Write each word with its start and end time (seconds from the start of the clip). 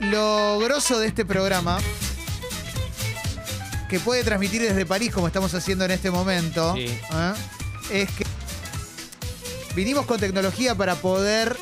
lo 0.00 0.58
grosso 0.58 0.98
de 0.98 1.08
este 1.08 1.24
programa, 1.24 1.78
que 3.88 3.98
puede 4.00 4.22
transmitir 4.22 4.62
desde 4.62 4.84
París, 4.86 5.12
como 5.12 5.26
estamos 5.26 5.52
haciendo 5.54 5.84
en 5.84 5.90
este 5.92 6.10
momento, 6.10 6.74
Sí. 6.74 6.84
¿eh? 6.86 7.32
es 7.90 8.10
que 8.10 8.24
vinimos 9.74 10.06
con 10.06 10.20
tecnología 10.20 10.74
para 10.74 10.94
poder 10.96 11.56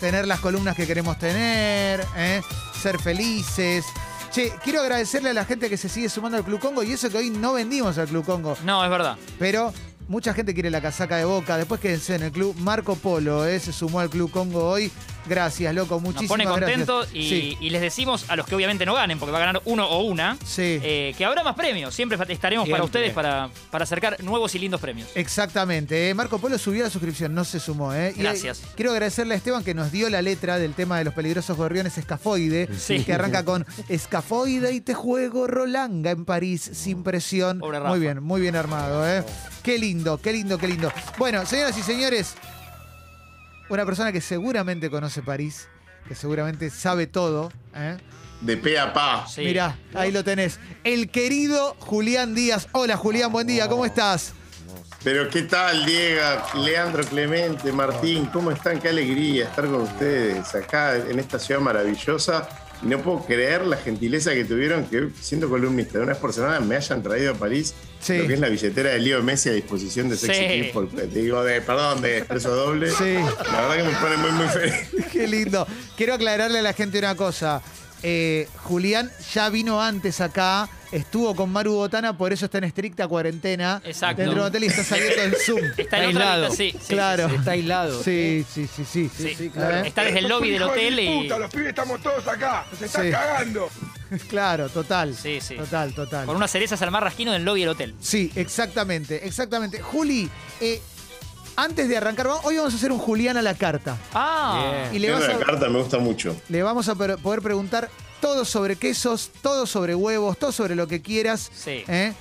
tener 0.00 0.26
las 0.26 0.40
columnas 0.40 0.76
que 0.76 0.86
queremos 0.86 1.18
tener, 1.18 2.04
¿eh? 2.16 2.40
ser 2.82 2.98
felices. 2.98 3.84
Che, 4.32 4.52
quiero 4.62 4.80
agradecerle 4.82 5.30
a 5.30 5.32
la 5.34 5.44
gente 5.44 5.70
que 5.70 5.76
se 5.76 5.88
sigue 5.88 6.08
sumando 6.10 6.36
al 6.36 6.44
Club 6.44 6.60
Congo 6.60 6.82
y 6.82 6.92
eso 6.92 7.08
que 7.10 7.16
hoy 7.18 7.30
no 7.30 7.54
vendimos 7.54 7.96
al 7.96 8.06
Club 8.08 8.24
Congo. 8.24 8.56
No, 8.64 8.84
es 8.84 8.90
verdad. 8.90 9.16
Pero 9.38 9.72
mucha 10.08 10.34
gente 10.34 10.52
quiere 10.52 10.68
la 10.70 10.82
casaca 10.82 11.16
de 11.16 11.24
boca. 11.24 11.56
Después 11.56 11.80
quédense 11.80 12.14
en 12.16 12.22
el 12.24 12.32
club. 12.32 12.54
Marco 12.58 12.96
Polo 12.96 13.46
eh, 13.46 13.58
se 13.60 13.72
sumó 13.72 14.00
al 14.00 14.10
Club 14.10 14.30
Congo 14.30 14.68
hoy. 14.68 14.90
Gracias, 15.28 15.74
loco. 15.74 15.94
Nos 15.96 16.02
Muchísimas 16.04 16.28
pone 16.28 16.44
contentos 16.44 17.06
gracias. 17.12 17.24
y, 17.24 17.28
Sí, 17.28 17.58
y 17.60 17.70
les 17.70 17.80
decimos 17.80 18.24
a 18.28 18.36
los 18.36 18.46
que 18.46 18.54
obviamente 18.54 18.86
no 18.86 18.94
ganen, 18.94 19.18
porque 19.18 19.32
va 19.32 19.38
a 19.38 19.46
ganar 19.46 19.62
uno 19.64 19.86
o 19.88 20.02
una, 20.04 20.36
sí. 20.44 20.78
eh, 20.82 21.14
que 21.18 21.24
habrá 21.24 21.42
más 21.42 21.54
premios. 21.54 21.94
Siempre 21.94 22.18
estaremos 22.32 22.68
para 22.68 22.84
ustedes 22.84 23.12
para, 23.12 23.50
para 23.70 23.84
acercar 23.84 24.22
nuevos 24.22 24.54
y 24.54 24.58
lindos 24.58 24.80
premios. 24.80 25.08
Exactamente. 25.14 26.08
eh. 26.10 26.14
Marco 26.14 26.38
Polo 26.38 26.58
subió 26.58 26.84
la 26.84 26.90
suscripción, 26.90 27.34
no 27.34 27.44
se 27.44 27.60
sumó. 27.60 27.92
eh. 27.94 28.14
Gracias. 28.16 28.62
quiero 28.76 28.92
agradecerle 28.92 29.34
a 29.34 29.36
Esteban 29.36 29.64
que 29.64 29.74
nos 29.74 29.92
dio 29.92 30.08
la 30.10 30.22
letra 30.22 30.58
del 30.58 30.74
tema 30.74 30.98
de 30.98 31.04
los 31.04 31.14
peligrosos 31.14 31.56
gorriones 31.56 31.98
escafoide, 31.98 32.68
Sí. 32.78 33.04
que 33.04 33.12
arranca 33.12 33.44
con 33.44 33.66
escafoide 33.88 34.72
y 34.72 34.80
te 34.80 34.94
juego 34.94 35.46
Rolanga 35.46 36.10
en 36.10 36.24
París 36.24 36.70
sin 36.72 37.02
presión. 37.02 37.58
Muy 37.58 37.98
bien, 38.00 38.22
muy 38.22 38.40
bien 38.40 38.56
armado. 38.56 39.06
¿eh? 39.08 39.24
Qué 39.62 39.78
lindo, 39.78 40.18
qué 40.18 40.32
lindo, 40.32 40.58
qué 40.58 40.68
lindo. 40.68 40.92
Bueno, 41.18 41.44
señoras 41.46 41.76
y 41.76 41.82
señores, 41.82 42.34
una 43.68 43.84
persona 43.84 44.12
que 44.12 44.20
seguramente 44.20 44.90
conoce 44.90 45.22
París, 45.22 45.68
que 46.08 46.14
seguramente 46.14 46.70
sabe 46.70 47.06
todo. 47.06 47.52
¿eh? 47.74 47.96
De 48.40 48.56
pe 48.56 48.78
a 48.78 48.92
pa. 48.92 49.26
Sí. 49.26 49.42
Mirá, 49.42 49.76
ahí 49.94 50.12
lo 50.12 50.22
tenés. 50.22 50.58
El 50.84 51.10
querido 51.10 51.74
Julián 51.80 52.34
Díaz. 52.34 52.68
Hola 52.72 52.96
Julián, 52.96 53.32
buen 53.32 53.46
día, 53.46 53.68
¿cómo 53.68 53.86
estás? 53.86 54.34
Pero 55.02 55.28
qué 55.30 55.42
tal, 55.42 55.86
Diego, 55.86 56.20
Leandro, 56.64 57.04
Clemente, 57.04 57.70
Martín, 57.70 58.26
¿cómo 58.26 58.50
están? 58.50 58.80
Qué 58.80 58.88
alegría 58.88 59.44
estar 59.44 59.64
con 59.66 59.82
ustedes 59.82 60.52
acá 60.54 60.96
en 60.96 61.20
esta 61.20 61.38
ciudad 61.38 61.60
maravillosa. 61.60 62.48
Y 62.82 62.86
no 62.86 62.98
puedo 63.00 63.24
creer 63.24 63.66
la 63.66 63.76
gentileza 63.78 64.34
que 64.34 64.44
tuvieron 64.44 64.84
que, 64.84 65.08
siendo 65.20 65.48
columnista 65.48 65.94
de 65.98 66.04
una 66.04 66.12
vez 66.12 66.20
por 66.20 66.32
semana, 66.32 66.60
me 66.60 66.76
hayan 66.76 67.02
traído 67.02 67.32
a 67.32 67.34
París 67.34 67.74
Sí. 68.00 68.18
lo 68.18 68.26
que 68.28 68.34
es 68.34 68.40
la 68.40 68.48
billetera 68.48 68.90
de 68.90 68.98
Leo 69.00 69.22
Messi 69.22 69.48
a 69.48 69.52
disposición 69.52 70.08
de 70.10 70.16
Sexy 70.16 70.64
Sí. 70.64 70.70
Por- 70.72 70.88
te 70.88 71.06
digo, 71.06 71.42
de, 71.42 71.60
perdón, 71.62 72.02
de 72.02 72.18
expreso 72.18 72.54
doble. 72.54 72.90
Sí. 72.90 73.14
La 73.50 73.62
verdad 73.68 73.76
que 73.76 73.82
me 73.84 73.96
pone 73.98 74.16
muy, 74.18 74.30
muy 74.32 74.48
feliz. 74.48 74.74
Qué 75.12 75.26
lindo. 75.26 75.66
Quiero 75.96 76.14
aclararle 76.14 76.58
a 76.58 76.62
la 76.62 76.72
gente 76.74 76.98
una 76.98 77.14
cosa. 77.14 77.62
Eh, 78.02 78.46
Julián 78.62 79.10
ya 79.32 79.48
vino 79.48 79.82
antes 79.82 80.20
acá, 80.20 80.68
estuvo 80.92 81.34
con 81.34 81.50
Maru 81.50 81.74
Botana, 81.74 82.16
por 82.16 82.32
eso 82.32 82.44
está 82.46 82.58
en 82.58 82.64
estricta 82.64 83.06
cuarentena. 83.08 83.80
Exacto. 83.84 84.22
Dentro 84.22 84.40
del 84.44 84.48
hotel 84.48 84.64
y 84.64 84.66
está 84.68 84.84
saliendo 84.84 85.22
el 85.22 85.34
Zoom. 85.36 85.60
Está 85.76 86.02
en 86.04 86.10
otra 86.10 86.32
aislado. 86.34 86.54
sí, 86.54 86.72
sí, 86.80 86.94
Claro. 86.94 87.26
Está 87.28 87.50
aislado. 87.52 88.02
Sí, 88.02 88.44
sí, 88.52 88.66
sí, 88.66 88.84
sí. 88.84 89.10
sí, 89.14 89.28
sí. 89.28 89.34
sí, 89.36 89.50
claro. 89.50 89.76
Está 89.86 90.02
desde 90.04 90.18
el 90.20 90.28
lobby 90.28 90.50
del 90.50 90.62
hotel 90.62 90.98
y. 91.00 91.22
puta, 91.22 91.38
los 91.38 91.50
pibes 91.50 91.68
estamos 91.68 92.00
todos 92.02 92.26
acá. 92.26 92.64
Nos 92.72 92.82
están 92.82 93.04
Sí. 93.04 93.10
cagando. 93.10 93.68
Claro, 94.28 94.68
total. 94.68 95.16
Sí, 95.16 95.40
sí. 95.40 95.56
Total, 95.56 95.92
total. 95.92 96.26
Con 96.26 96.36
unas 96.36 96.48
cerezas 96.50 96.80
al 96.80 96.92
mar 96.92 97.02
rasquino 97.02 97.32
del 97.32 97.44
lobby 97.44 97.60
del 97.60 97.70
hotel. 97.70 97.94
Sí, 98.00 98.30
exactamente, 98.36 99.26
exactamente. 99.26 99.82
Juli, 99.82 100.30
eh, 100.60 100.80
antes 101.56 101.88
de 101.88 101.96
arrancar, 101.96 102.28
hoy 102.44 102.56
vamos 102.56 102.72
a 102.72 102.76
hacer 102.76 102.92
un 102.92 102.98
Julián 103.00 103.36
a 103.36 103.42
la 103.42 103.54
carta. 103.54 103.96
Ah, 104.14 104.84
Bien. 104.90 104.94
Y 104.94 104.98
le, 105.00 105.08
Tengo 105.08 105.18
vas 105.20 105.28
la 105.28 105.34
a- 105.34 105.38
carta 105.40 105.68
me 105.68 105.78
gusta 105.80 105.98
mucho. 105.98 106.36
le 106.48 106.62
vamos 106.62 106.88
a 106.88 106.94
poder 106.94 107.42
preguntar 107.42 107.88
todo 108.20 108.44
sobre 108.44 108.76
quesos, 108.76 109.30
todo 109.42 109.66
sobre 109.66 109.94
huevos, 109.94 110.38
todo 110.38 110.52
sobre 110.52 110.74
lo 110.74 110.86
que 110.86 111.02
quieras. 111.02 111.50
Sí. 111.54 111.84
¿eh? 111.88 112.12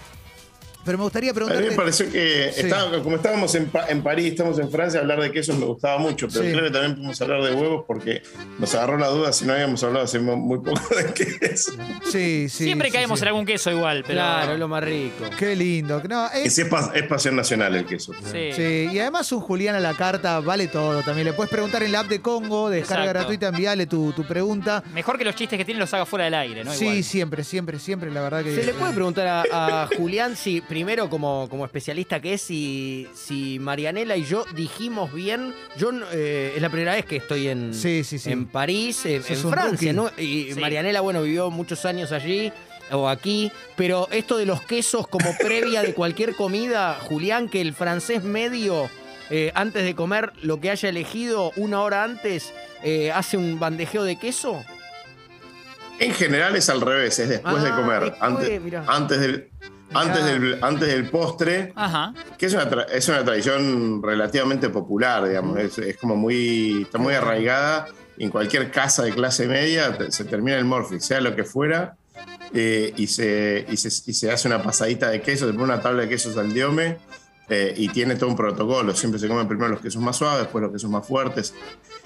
Pero 0.85 0.97
me 0.99 1.03
gustaría 1.03 1.31
A 1.31 1.33
mí 1.33 1.35
preguntarte. 1.35 1.69
me 1.71 1.75
pareció 1.75 2.11
que, 2.11 2.51
Sí. 2.53 2.61
estaba- 2.61 3.01
como 3.03 3.15
estábamos 3.15 3.53
en, 3.55 3.71
en 3.89 4.03
París, 4.03 4.27
estamos 4.31 4.59
en 4.59 4.69
Francia, 4.71 4.99
hablar 4.99 5.19
de 5.19 5.31
quesos 5.31 5.57
me 5.57 5.65
gustaba 5.65 5.97
mucho, 5.97 6.27
pero 6.27 6.45
Sí. 6.45 6.51
creo 6.51 6.63
que 6.65 6.71
también 6.71 6.95
podemos 6.95 7.21
hablar 7.21 7.43
de 7.43 7.53
huevos 7.55 7.83
porque 7.87 8.21
nos 8.59 8.73
agarró 8.75 8.97
la 8.97 9.07
duda 9.07 9.33
si 9.33 9.45
no 9.45 9.53
habíamos 9.53 9.83
hablado 9.83 10.05
hace 10.05 10.19
mu- 10.19 10.37
muy 10.37 10.59
poco 10.59 10.81
de 10.95 11.13
queso. 11.13 11.71
Sí, 12.05 12.47
sí. 12.49 12.63
Siempre 12.65 12.89
sí, 12.89 12.93
caemos 12.93 13.19
sí. 13.19 13.23
en 13.23 13.27
algún 13.29 13.45
queso 13.45 13.71
igual, 13.71 14.03
pero. 14.05 14.19
Claro, 14.19 14.53
es 14.53 14.59
lo 14.59 14.67
más 14.67 14.83
rico. 14.83 15.25
Qué 15.37 15.55
lindo. 15.55 16.01
No, 16.07 16.27
es- 16.31 16.61
pasión 17.09 17.35
nacional 17.35 17.75
el 17.75 17.85
queso. 17.85 18.13
Sí. 18.31 18.51
sí, 18.55 18.89
y 18.91 18.99
además 18.99 19.31
un 19.31 19.39
Julián 19.41 19.75
a 19.75 19.79
la 19.79 19.93
carta 19.95 20.39
vale 20.39 20.67
todo 20.67 21.01
también. 21.03 21.25
Le 21.27 21.33
puedes 21.33 21.49
preguntar 21.49 21.81
en 21.83 21.91
la 21.91 22.01
app 22.01 22.07
de 22.07 22.21
Congo, 22.21 22.69
descarga 22.69 23.03
Exacto. 23.05 23.19
gratuita, 23.19 23.47
envíale 23.47 23.85
tu, 23.87 24.11
tu 24.13 24.23
pregunta. 24.25 24.83
Mejor 24.93 25.17
que 25.17 25.25
los 25.25 25.35
chistes 25.35 25.57
que 25.57 25.65
tienen 25.65 25.79
los 25.79 25.93
haga 25.93 26.05
fuera 26.05 26.25
del 26.25 26.33
aire, 26.35 26.63
¿no? 26.63 26.73
sí, 26.73 27.03
siempre, 27.03 27.43
siempre, 27.43 27.79
siempre, 27.79 28.11
la 28.11 28.21
verdad 28.21 28.43
que. 28.43 28.55
Se 28.55 28.63
le 28.63 28.73
puede 28.73 28.93
preguntar 28.93 29.27
a, 29.27 29.83
a 29.83 29.87
Julián 29.95 30.35
si, 30.35 30.61
primero 30.75 31.09
como, 31.09 31.47
como 31.49 31.63
especialista 31.63 32.19
que 32.19 32.33
es, 32.33 32.41
si, 32.41 33.07
si 33.13 33.59
Marianela 33.59 34.17
y 34.17 34.25
yo 34.25 34.43
dijimos 34.55 35.13
bien. 35.13 35.53
Yo 35.77 35.89
eh, 36.11 36.51
es 36.53 36.61
la 36.61 36.67
primera 36.69 36.95
vez 36.95 37.05
que 37.05 37.15
estoy 37.15 37.47
en, 37.47 37.73
Sí, 37.73 38.03
sí, 38.03 38.19
sí. 38.19 38.29
en 38.29 38.45
París, 38.45 39.05
en, 39.05 39.23
Francia. 39.23 39.93
¿no? 39.93 40.09
Y 40.17 40.51
Sí. 40.53 40.59
Marianela, 40.59 40.99
bueno, 40.99 41.21
vivió 41.21 41.49
muchos 41.49 41.85
años 41.85 42.11
allí 42.11 42.51
o 42.91 43.07
aquí, 43.07 43.53
pero 43.77 44.09
esto 44.11 44.35
de 44.35 44.45
los 44.45 44.61
quesos 44.63 45.07
como 45.07 45.29
previa 45.39 45.81
de 45.81 45.93
cualquier 45.93 46.35
comida, 46.35 46.99
Julián, 47.03 47.47
que 47.47 47.61
el 47.61 47.73
francés 47.73 48.21
medio, 48.25 48.89
eh, 49.29 49.53
antes 49.55 49.85
de 49.85 49.95
comer 49.95 50.33
lo 50.41 50.59
que 50.59 50.71
haya 50.71 50.89
elegido 50.89 51.53
una 51.55 51.79
hora 51.83 52.03
antes, 52.03 52.53
eh, 52.83 53.13
hace 53.13 53.37
un 53.37 53.61
bandejeo 53.61 54.03
de 54.03 54.17
queso. 54.19 54.61
En 55.97 56.13
general 56.13 56.53
es 56.57 56.67
al 56.69 56.81
revés, 56.81 57.17
es 57.19 57.29
después 57.29 57.63
de 57.63 57.69
Ah, 57.69 57.75
comer. 57.77 58.01
después, 58.03 58.21
antes, 58.21 58.61
antes 58.89 59.19
del, 59.21 59.49
antes, 59.93 60.25
del, 60.25 60.57
antes 60.63 60.87
del 60.87 61.09
postre, 61.09 61.71
Ajá. 61.75 62.13
que 62.37 62.45
es 62.47 62.53
una, 62.53 62.69
tra- 62.69 62.85
es 62.91 63.07
una 63.07 63.23
tradición 63.23 64.01
relativamente 64.03 64.69
popular, 64.69 65.27
digamos. 65.27 65.57
Es, 65.59 65.77
es 65.77 65.97
como 65.97 66.15
muy. 66.15 66.83
está 66.83 66.97
muy 66.97 67.13
arraigada. 67.13 67.87
En 68.17 68.29
cualquier 68.29 68.71
casa 68.71 69.03
de 69.03 69.11
clase 69.11 69.45
media 69.47 69.97
te- 69.97 70.11
se 70.11 70.23
termina 70.25 70.57
el 70.57 70.65
morphy, 70.65 70.99
sea 70.99 71.19
lo 71.21 71.35
que 71.35 71.43
fuera. 71.43 71.95
eh, 72.53 72.93
y, 72.95 73.07
se, 73.07 73.65
y, 73.69 73.75
se, 73.77 73.89
y 74.09 74.13
se 74.13 74.31
hace 74.31 74.47
una 74.47 74.63
pasadita 74.63 75.09
de 75.09 75.21
queso, 75.21 75.45
se 75.47 75.51
pone 75.53 75.65
una 75.65 75.81
tabla 75.81 76.03
de 76.03 76.09
quesos 76.09 76.37
al 76.37 76.53
diome 76.53 76.97
eh, 77.49 77.73
y 77.75 77.89
tiene 77.89 78.15
todo 78.15 78.29
un 78.29 78.35
protocolo. 78.37 78.95
Siempre 78.95 79.19
se 79.19 79.27
comen 79.27 79.47
primero 79.47 79.69
los 79.69 79.81
quesos 79.81 80.01
más 80.01 80.15
suaves, 80.15 80.43
después 80.43 80.61
los 80.61 80.71
quesos 80.71 80.89
más 80.89 81.05
fuertes. 81.05 81.53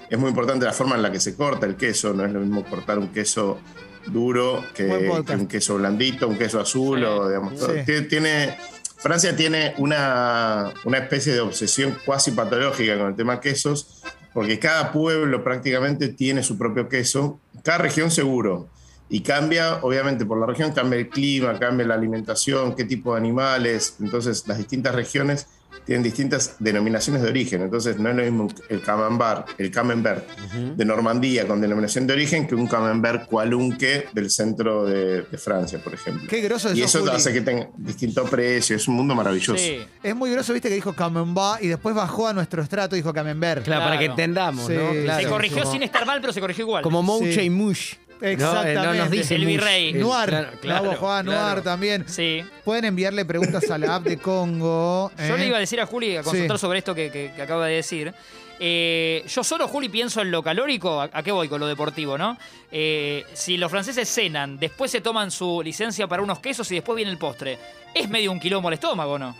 Es 0.08 0.18
muy 0.18 0.28
importante 0.30 0.64
la 0.66 0.72
forma 0.72 0.96
en 0.96 1.02
la 1.02 1.12
que 1.12 1.20
se 1.20 1.36
corta 1.36 1.66
el 1.66 1.76
queso, 1.76 2.12
no 2.12 2.24
es 2.24 2.32
lo 2.32 2.40
mismo 2.40 2.64
cortar 2.64 2.98
un 2.98 3.08
queso 3.08 3.58
duro 4.06 4.64
que, 4.74 4.84
un 4.86 5.46
queso 5.46 5.76
blandito, 5.76 6.26
un 6.28 6.36
queso 6.38 6.60
azul 6.60 6.98
Sí. 7.00 7.04
o 7.04 7.28
digamos. 7.28 7.56
todo. 7.56 7.72
Sí. 7.74 7.80
Tie- 7.86 8.08
Tiene, 8.08 8.56
Francia 8.98 9.34
tiene 9.36 9.74
una, 9.78 10.72
una 10.84 10.98
especie 10.98 11.32
de 11.32 11.40
obsesión 11.40 11.96
cuasi 12.04 12.32
patológica 12.32 12.96
con 12.98 13.08
el 13.08 13.14
tema 13.16 13.40
quesos, 13.40 14.02
porque 14.32 14.58
cada 14.58 14.92
pueblo 14.92 15.42
prácticamente 15.42 16.08
tiene 16.08 16.42
su 16.42 16.56
propio 16.58 16.88
queso, 16.88 17.40
cada 17.62 17.78
región 17.78 18.10
seguro. 18.10 18.68
Y 19.12 19.22
cambia, 19.22 19.78
obviamente, 19.82 20.24
por 20.24 20.38
la 20.38 20.46
región 20.46 20.70
cambia 20.72 20.98
el 21.00 21.08
clima, 21.08 21.58
cambia 21.58 21.84
la 21.86 21.94
alimentación, 21.94 22.76
qué 22.76 22.84
tipo 22.84 23.12
de 23.14 23.18
animales. 23.20 23.96
Entonces, 24.00 24.44
las 24.46 24.58
distintas 24.58 24.94
regiones 24.94 25.48
tienen 25.86 26.02
distintas 26.02 26.56
denominaciones 26.58 27.22
de 27.22 27.28
origen. 27.28 27.62
Entonces, 27.62 27.98
no 27.98 28.10
es 28.10 28.16
lo 28.16 28.22
mismo 28.22 28.48
el 28.68 28.80
camembert, 28.82 29.48
el 29.58 29.70
camembert 29.70 30.28
de 30.76 30.84
Normandía 30.84 31.46
con 31.46 31.60
denominación 31.60 32.06
de 32.06 32.12
origen 32.14 32.46
que 32.46 32.54
un 32.54 32.66
camembert 32.66 33.26
cualunque 33.26 34.06
del 34.12 34.30
centro 34.30 34.84
de, 34.84 35.22
de 35.22 35.38
Francia, 35.38 35.78
por 35.82 35.94
ejemplo. 35.94 36.28
Qué 36.28 36.40
groso 36.40 36.68
y 36.72 36.82
eso, 36.82 36.98
eso 36.98 37.00
Juli. 37.00 37.12
hace 37.16 37.32
que 37.32 37.40
tenga 37.40 37.68
distinto 37.76 38.24
precio. 38.24 38.76
Es 38.76 38.86
un 38.88 38.94
mundo 38.94 39.14
maravilloso. 39.14 39.56
Sí. 39.56 39.78
Es 40.02 40.14
muy 40.14 40.30
groso, 40.30 40.52
viste, 40.52 40.68
que 40.68 40.74
dijo 40.74 40.94
Camembert 40.94 41.62
y 41.62 41.68
después 41.68 41.94
bajó 41.94 42.28
a 42.28 42.32
nuestro 42.32 42.62
estrato 42.62 42.94
y 42.96 43.00
dijo 43.00 43.12
Camembert. 43.12 43.64
Claro, 43.64 43.82
para 43.84 43.98
que 43.98 44.04
Claro. 44.06 44.12
entendamos, 44.12 44.66
Sí, 44.66 44.74
¿no? 44.74 44.92
se 44.92 45.02
Claro. 45.04 45.22
Se 45.22 45.28
corrigió 45.28 45.58
como, 45.62 45.72
sin 45.72 45.82
estar 45.82 46.06
mal, 46.06 46.20
pero 46.20 46.32
se 46.32 46.40
corrigió 46.40 46.64
igual. 46.64 46.82
Como 46.82 47.02
Mouche 47.02 47.32
Sí. 47.34 47.40
y 47.42 47.50
Mush. 47.50 47.94
Eh, 48.22 48.32
Exactamente. 48.32 48.74
No, 48.82 48.94
nos 48.94 49.10
dice 49.10 49.34
El 49.36 49.46
virrey. 49.46 49.92
Noir. 49.94 50.28
Claro, 50.28 50.48
claro, 50.60 50.92
Juan, 50.96 51.26
claro. 51.26 51.48
Noir 51.50 51.62
también. 51.64 52.04
Sí. 52.08 52.42
Pueden 52.64 52.84
enviarle 52.84 53.24
preguntas 53.24 53.70
a 53.70 53.78
la 53.78 53.96
app 53.96 54.04
de 54.04 54.18
Congo. 54.18 55.10
Yo 55.18 55.34
¿eh? 55.36 55.38
le 55.38 55.46
iba 55.46 55.56
a 55.56 55.60
decir 55.60 55.80
a 55.80 55.86
Juli 55.86 56.16
a 56.16 56.22
consultar 56.22 56.56
Sí. 56.58 56.60
sobre 56.60 56.78
esto 56.80 56.94
que, 56.94 57.10
que- 57.10 57.32
que 57.34 57.42
acaba 57.42 57.66
de 57.66 57.76
decir. 57.76 58.12
Eh, 58.62 59.24
yo 59.26 59.42
solo, 59.42 59.66
Juli, 59.68 59.88
pienso 59.88 60.20
en 60.20 60.30
lo 60.30 60.42
calórico. 60.42 61.00
¿A, 61.00 61.08
a 61.10 61.22
qué 61.22 61.32
voy 61.32 61.48
con 61.48 61.60
lo 61.60 61.66
deportivo, 61.66 62.18
no? 62.18 62.36
Eh, 62.70 63.24
si 63.32 63.56
los 63.56 63.70
franceses 63.70 64.06
cenan, 64.06 64.58
después 64.58 64.90
se 64.90 65.00
toman 65.00 65.30
su 65.30 65.62
licencia 65.64 66.06
para 66.06 66.22
unos 66.22 66.40
quesos 66.40 66.70
y 66.70 66.74
después 66.74 66.94
viene 66.96 67.10
el 67.10 67.16
postre. 67.16 67.56
Es 67.94 68.10
medio 68.10 68.30
un 68.30 68.38
quilombo 68.38 68.68
al 68.68 68.74
estómago, 68.74 69.18
¿no? 69.18 69.34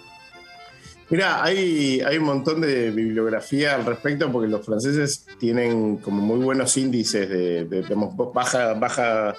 Mira, 1.10 1.42
hay, 1.42 2.00
hay 2.00 2.18
un 2.18 2.24
montón 2.24 2.60
de 2.60 2.90
bibliografía 2.92 3.74
al 3.74 3.84
respecto 3.84 4.30
porque 4.30 4.48
los 4.48 4.64
franceses 4.64 5.26
tienen 5.40 5.96
como 5.96 6.22
muy 6.22 6.38
buenos 6.44 6.76
índices 6.76 7.28
de, 7.28 7.64
de, 7.64 7.82
digamos, 7.82 8.14
baja, 8.32 8.74
baja 8.74 9.34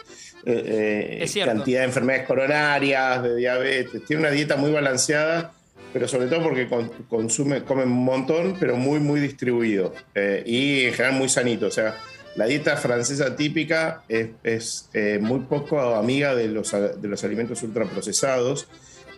eh, 0.45 1.19
eh, 1.23 1.41
cantidad 1.45 1.79
de 1.79 1.85
enfermedades 1.85 2.27
coronarias, 2.27 3.23
de 3.23 3.35
diabetes. 3.37 4.03
Tienen 4.05 4.25
una 4.25 4.33
dieta 4.33 4.57
muy 4.57 4.71
balanceada, 4.71 5.53
pero 5.93 6.09
sobre 6.09 6.27
todo 6.27 6.43
porque 6.43 6.67
con- 6.67 6.89
consume, 7.09 7.63
comen 7.63 7.87
un 7.87 8.03
montón, 8.03 8.57
pero 8.59 8.75
muy, 8.75 8.99
muy 8.99 9.21
distribuido. 9.21 9.93
Eh, 10.13 10.43
y 10.45 10.85
en 10.87 10.93
general 10.93 11.17
muy 11.17 11.29
sanito. 11.29 11.67
O 11.67 11.71
sea, 11.71 11.95
la 12.35 12.47
dieta 12.47 12.75
francesa 12.75 13.35
típica 13.37 14.03
es, 14.09 14.27
es, 14.43 14.89
eh, 14.93 15.19
muy 15.21 15.39
poco 15.41 15.79
amiga 15.95 16.35
de 16.35 16.49
los, 16.49 16.71
de 16.71 17.07
los 17.07 17.23
alimentos 17.23 17.63
ultraprocesados 17.63 18.67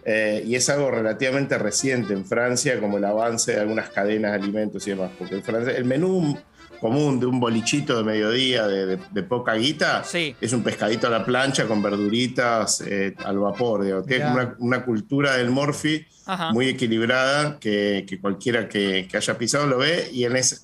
eh, 0.06 0.44
y 0.46 0.56
es 0.56 0.70
algo 0.70 0.92
relativamente 0.92 1.58
reciente 1.58 2.14
en 2.14 2.26
Francia, 2.26 2.80
como 2.80 2.98
el 2.98 3.06
avance 3.06 3.54
de 3.54 3.62
algunas 3.62 3.90
cadenas 3.90 4.32
de 4.32 4.38
alimentos 4.38 4.86
y 4.88 4.92
demás, 4.92 5.12
porque 5.18 5.36
el, 5.36 5.44
francés- 5.44 5.76
el 5.76 5.86
menú 5.86 6.38
común 6.80 7.20
de 7.20 7.26
un 7.26 7.40
bolichito 7.40 7.98
de 7.98 8.04
mediodía 8.04 8.68
de, 8.68 8.86
de- 8.86 9.00
de 9.12 9.24
poca 9.24 9.54
guita 9.54 10.04
Sí. 10.04 10.36
es 10.42 10.54
un 10.54 10.64
pescadito 10.64 11.08
a 11.08 11.10
la 11.10 11.26
plancha 11.26 11.66
con 11.66 11.82
verduritas 11.82 12.82
eh, 12.82 13.16
al 13.24 13.40
vapor, 13.40 13.84
digamos. 13.84 14.06
Tiene 14.08 14.32
una, 14.32 14.56
una 14.60 14.84
cultura 14.86 15.38
del 15.38 15.50
morfi 15.50 16.06
Ajá. 16.26 16.52
muy 16.52 16.68
equilibrada 16.70 17.58
que, 17.60 18.06
que 18.08 18.20
cualquiera 18.20 18.68
que, 18.68 19.08
que 19.10 19.18
haya 19.18 19.38
pisado 19.38 19.68
lo 19.68 19.78
ve 19.78 20.10
y 20.12 20.24
en 20.26 20.36
ese, 20.36 20.58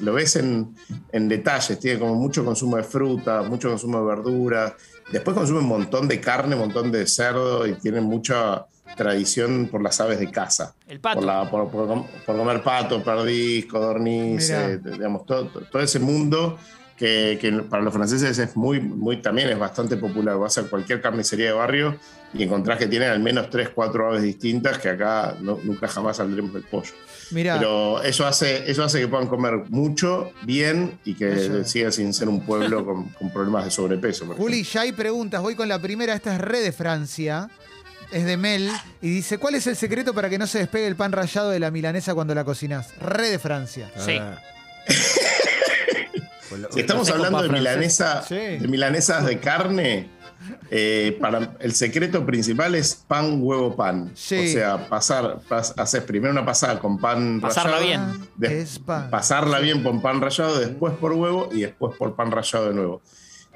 lo 0.00 0.12
ves 0.12 0.36
en, 0.36 0.74
en 1.12 1.28
detalles. 1.28 1.78
Tiene 1.78 1.98
como 1.98 2.14
mucho 2.14 2.44
consumo 2.44 2.76
de 2.76 2.82
fruta, 2.84 3.42
mucho 3.42 3.68
consumo 3.68 4.00
de 4.00 4.06
verduras. 4.06 4.72
Después 5.10 5.36
consume 5.36 5.58
un 5.60 5.66
montón 5.68 6.08
de 6.08 6.20
carne, 6.20 6.54
un 6.54 6.62
montón 6.62 6.90
de 6.92 7.06
cerdo 7.06 7.66
y 7.66 7.74
tiene 7.74 8.00
mucha 8.00 8.64
tradición 8.96 9.68
por 9.70 9.82
las 9.82 10.00
aves 10.00 10.18
de 10.18 10.30
caza. 10.30 10.74
El 10.88 11.00
pato. 11.00 11.18
Por, 11.20 11.26
la- 11.26 11.50
por- 11.50 11.70
por 11.70 11.86
com- 11.88 12.06
por 12.26 12.36
comer 12.36 12.62
pato, 12.62 13.02
perdiz, 13.02 13.66
codorniz, 13.66 14.48
Mirá. 14.48 14.70
eh, 14.70 14.78
digamos, 14.82 15.26
todo, 15.26 15.46
todo 15.46 15.82
ese 15.82 15.98
mundo 15.98 16.58
que, 16.96 17.38
que 17.40 17.50
para 17.68 17.82
los 17.82 17.92
franceses 17.92 18.38
es 18.38 18.56
muy, 18.56 18.80
muy, 18.80 19.20
también 19.20 19.48
es 19.48 19.58
bastante 19.58 19.96
popular. 19.96 20.36
Vas 20.38 20.58
a 20.58 20.62
cualquier 20.64 21.00
carnicería 21.00 21.46
de 21.46 21.52
barrio 21.52 21.98
y 22.34 22.42
encontrás 22.44 22.78
que 22.78 22.86
tienen 22.86 23.10
al 23.10 23.20
menos 23.20 23.50
3, 23.50 23.70
4 23.74 24.08
aves 24.08 24.22
distintas 24.22 24.78
que 24.78 24.88
acá 24.90 25.34
no- 25.40 25.58
nunca 25.64 25.88
jamás 25.88 26.18
saldremos 26.18 26.52
del 26.54 26.62
pollo. 26.62 26.92
Mirá, 27.32 27.56
Pero 27.58 28.02
eso 28.02 28.26
hace, 28.26 28.70
eso 28.70 28.84
hace 28.84 29.00
que 29.00 29.08
puedan 29.08 29.26
comer 29.26 29.64
mucho, 29.70 30.32
bien 30.42 30.98
y 31.04 31.14
que 31.14 31.32
Eso 31.32 31.64
siga 31.64 31.90
sin 31.90 32.12
ser 32.12 32.28
un 32.28 32.44
pueblo 32.44 32.84
con, 32.84 33.08
con 33.10 33.30
problemas 33.32 33.64
de 33.64 33.70
sobrepeso. 33.70 34.26
Juli, 34.36 34.62
ya 34.62 34.82
hay 34.82 34.92
preguntas. 34.92 35.40
Voy 35.40 35.54
con 35.54 35.66
la 35.68 35.78
primera. 35.80 36.14
Esta 36.14 36.34
es 36.34 36.40
Re 36.40 36.60
de 36.60 36.72
Francia. 36.72 37.48
Es 38.12 38.24
de 38.24 38.36
Mel. 38.36 38.70
Y 39.00 39.08
dice: 39.10 39.38
¿Cuál 39.38 39.54
es 39.54 39.66
el 39.66 39.76
secreto 39.76 40.12
para 40.14 40.28
que 40.28 40.38
no 40.38 40.46
se 40.46 40.58
despegue 40.58 40.86
el 40.86 40.96
pan 40.96 41.12
rallado 41.12 41.50
de 41.50 41.58
la 41.60 41.70
milanesa 41.70 42.14
cuando 42.14 42.34
la 42.34 42.44
cocinas? 42.44 42.94
Re 43.00 43.30
de 43.30 43.38
Francia. 43.38 43.90
Sí. 43.96 44.18
Ah. 46.52 46.56
Lo- 46.58 46.70
Si 46.70 46.80
estamos 46.80 47.08
hablando 47.08 47.42
de, 47.42 47.48
milanesa, 47.48 48.22
Sí. 48.22 48.34
de 48.34 48.68
milanesas 48.68 49.24
de 49.24 49.38
carne, 49.40 50.10
eh, 50.70 51.16
para, 51.18 51.52
el 51.60 51.72
secreto 51.74 52.26
principal 52.26 52.74
es 52.74 52.94
pan, 52.94 53.38
huevo, 53.40 53.74
pan. 53.74 54.10
Sí. 54.14 54.36
O 54.38 54.52
sea, 54.52 54.88
pasar, 54.88 55.38
pas- 55.48 55.72
haces 55.78 56.02
primero 56.02 56.30
una 56.30 56.44
pasada 56.44 56.78
con 56.78 56.98
pan 56.98 57.40
Pasarla 57.40 57.78
rallado, 57.78 58.06
bien. 58.16 58.28
de- 58.36 58.60
Es 58.60 58.78
pan. 58.80 59.08
pasarla 59.08 59.60
bien 59.60 59.82
con 59.82 60.02
pan 60.02 60.20
rallado, 60.20 60.58
después 60.58 60.92
por 60.94 61.12
huevo 61.12 61.48
y 61.52 61.62
después 61.62 61.96
por 61.96 62.14
pan 62.14 62.30
rallado 62.30 62.68
de 62.68 62.74
nuevo. 62.74 63.00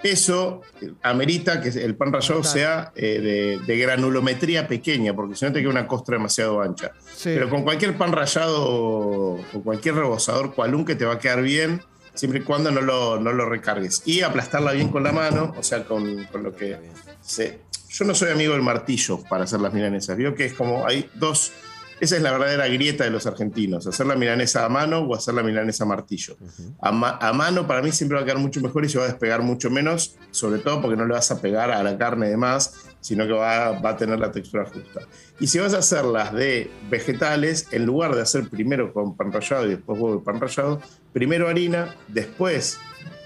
Eso 0.06 0.62
eh, 0.80 0.92
amerita 1.02 1.60
que 1.60 1.68
el 1.68 1.96
pan 1.96 2.12
rallado 2.12 2.44
sea 2.44 2.92
eh, 2.94 3.20
de, 3.20 3.58
de 3.66 3.78
granulometría 3.78 4.68
pequeña, 4.68 5.14
porque 5.14 5.34
si 5.34 5.44
no 5.44 5.52
te 5.52 5.60
queda 5.60 5.70
una 5.70 5.88
costra 5.88 6.16
demasiado 6.16 6.60
ancha. 6.60 6.92
Sí. 7.14 7.30
Pero 7.34 7.50
con 7.50 7.62
cualquier 7.62 7.96
pan 7.96 8.12
rallado 8.12 8.64
o 8.64 9.62
cualquier 9.64 9.96
rebosador 9.96 10.54
cualún 10.54 10.84
que 10.84 10.94
te 10.94 11.04
va 11.04 11.14
a 11.14 11.18
quedar 11.18 11.42
bien, 11.42 11.82
siempre 12.14 12.40
y 12.40 12.42
cuando 12.42 12.70
no 12.70 12.80
lo, 12.82 13.18
no 13.18 13.32
lo 13.32 13.48
recargues. 13.48 14.02
Y 14.06 14.20
aplastarla 14.22 14.72
bien 14.72 14.88
con 14.88 15.02
la 15.02 15.12
mano, 15.12 15.52
o 15.58 15.62
sea, 15.62 15.84
con, 15.84 16.24
con 16.26 16.42
lo 16.42 16.54
que 16.54 16.76
se... 17.20 17.60
Yo 17.88 18.04
no 18.04 18.14
soy 18.14 18.30
amigo 18.30 18.52
del 18.52 18.62
martillo 18.62 19.22
para 19.28 19.44
hacer 19.44 19.60
las 19.60 19.72
milanesas. 19.72 20.16
Vio 20.16 20.34
que 20.34 20.44
es 20.44 20.52
como 20.54 20.86
hay 20.86 21.10
dos... 21.14 21.52
Esa 21.98 22.16
es 22.16 22.22
la 22.22 22.30
verdadera 22.32 22.68
grieta 22.68 23.04
de 23.04 23.10
los 23.10 23.26
argentinos, 23.26 23.86
hacer 23.86 24.04
la 24.06 24.16
milanesa 24.16 24.66
a 24.66 24.68
mano 24.68 24.98
o 25.00 25.14
hacer 25.14 25.32
la 25.32 25.42
milanesa 25.42 25.84
a 25.84 25.86
martillo. 25.86 26.36
a, 26.80 26.92
ma- 26.92 27.18
a 27.20 27.32
mano 27.32 27.66
para 27.66 27.80
mí 27.80 27.90
siempre 27.90 28.16
va 28.16 28.22
a 28.22 28.24
quedar 28.26 28.38
mucho 28.38 28.60
mejor 28.60 28.84
y 28.84 28.88
se 28.90 28.98
va 28.98 29.04
a 29.04 29.08
despegar 29.08 29.40
mucho 29.42 29.70
menos, 29.70 30.16
sobre 30.30 30.58
todo 30.60 30.82
porque 30.82 30.96
no 30.96 31.06
le 31.06 31.14
vas 31.14 31.30
a 31.30 31.40
pegar 31.40 31.70
a 31.70 31.82
la 31.82 31.96
carne 31.96 32.28
de 32.28 32.36
más, 32.36 32.74
sino 33.00 33.26
que 33.26 33.32
va, 33.32 33.80
va 33.80 33.90
a 33.90 33.96
tener 33.96 34.18
la 34.18 34.30
textura 34.30 34.66
justa. 34.66 35.00
Y 35.40 35.46
si 35.46 35.58
vas 35.58 35.72
a 35.72 35.78
hacerlas 35.78 36.34
de 36.34 36.70
vegetales, 36.90 37.68
en 37.72 37.86
lugar 37.86 38.14
de 38.14 38.20
hacer 38.20 38.48
primero 38.50 38.92
con 38.92 39.16
pan 39.16 39.32
rallado 39.32 39.64
y 39.66 39.70
después 39.70 39.98
huevo 39.98 40.20
y 40.20 40.24
pan 40.24 40.38
rallado, 40.40 40.80
primero 41.14 41.48
harina, 41.48 41.94
después 42.08 42.78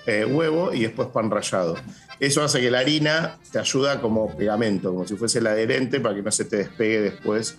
eh, 0.07 0.25
huevo 0.25 0.73
y 0.73 0.83
después 0.83 1.09
pan 1.09 1.29
rallado. 1.31 1.75
Eso 2.21 2.43
hace 2.45 2.61
que 2.61 2.71
la 2.71 2.81
harina 2.81 3.39
te 3.51 3.59
ayuda 3.59 4.01
como 4.01 4.37
pegamento, 4.37 4.91
como 4.93 5.07
si 5.09 5.17
fuese 5.17 5.39
el 5.39 5.47
adherente 5.47 6.01
para 6.01 6.15
que 6.15 6.23
no 6.23 6.31
se 6.31 6.45
te 6.45 6.57
despegue 6.57 7.01
después 7.01 7.57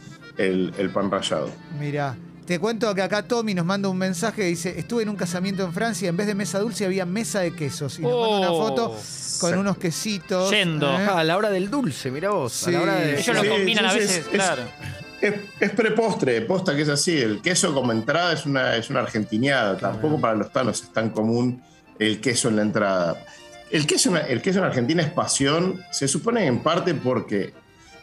el, 0.47 0.73
el 0.77 0.89
pan 0.89 1.09
rallado. 1.11 1.49
Mira, 1.79 2.15
te 2.45 2.59
cuento 2.59 2.93
que 2.95 3.01
acá 3.01 3.23
Tommy 3.27 3.53
nos 3.53 3.65
manda 3.65 3.87
un 3.89 3.97
mensaje 3.97 4.41
que 4.41 4.47
dice: 4.47 4.77
Estuve 4.79 5.03
en 5.03 5.09
un 5.09 5.15
casamiento 5.15 5.63
en 5.63 5.73
Francia, 5.73 6.09
en 6.09 6.17
vez 6.17 6.27
de 6.27 6.35
mesa 6.35 6.59
dulce 6.59 6.85
había 6.85 7.05
mesa 7.05 7.39
de 7.41 7.53
quesos. 7.55 7.99
Y 7.99 8.01
nos 8.01 8.11
manda 8.11 8.37
una 8.39 8.51
Oh. 8.51 8.67
foto 8.67 8.97
con 9.39 9.57
unos 9.57 9.77
quesitos. 9.77 10.49
Yendo. 10.51 10.87
¿eh? 10.91 11.07
Ah, 11.09 11.19
a 11.19 11.23
la 11.23 11.37
hora 11.37 11.49
del 11.49 11.69
dulce, 11.69 12.11
mirá 12.11 12.29
vos. 12.31 12.61
A 12.63 12.65
Sí. 12.65 12.71
la 12.71 12.81
hora 12.81 12.95
de... 12.95 13.19
Ellos 13.19 13.35
lo 13.43 13.49
combinan 13.49 13.85
a 13.85 13.91
sí, 13.91 13.99
veces, 13.99 14.17
es- 14.17 14.27
claro. 14.27 14.63
Es, 15.21 15.33
es 15.59 15.69
prepostre, 15.71 16.41
posta 16.41 16.75
que 16.75 16.81
es 16.81 16.89
así. 16.89 17.15
El 17.15 17.41
queso 17.43 17.73
como 17.75 17.91
entrada 17.91 18.33
es 18.33 18.45
una, 18.47 18.75
es 18.75 18.89
una 18.89 19.01
argentiniada. 19.01 19.77
Tampoco 19.77 20.19
para 20.19 20.33
los 20.33 20.51
tanos 20.51 20.81
es 20.81 20.91
tan 20.91 21.11
común 21.11 21.61
el 21.99 22.19
queso 22.19 22.49
en 22.49 22.55
la 22.55 22.63
entrada. 22.63 23.23
El 23.69 23.85
queso, 23.85 24.15
el 24.17 24.41
queso 24.41 24.57
en 24.59 24.65
Argentina 24.65 25.03
es 25.03 25.09
pasión, 25.11 25.79
se 25.91 26.07
supone 26.07 26.45
en 26.47 26.59
parte 26.63 26.95
porque 26.95 27.53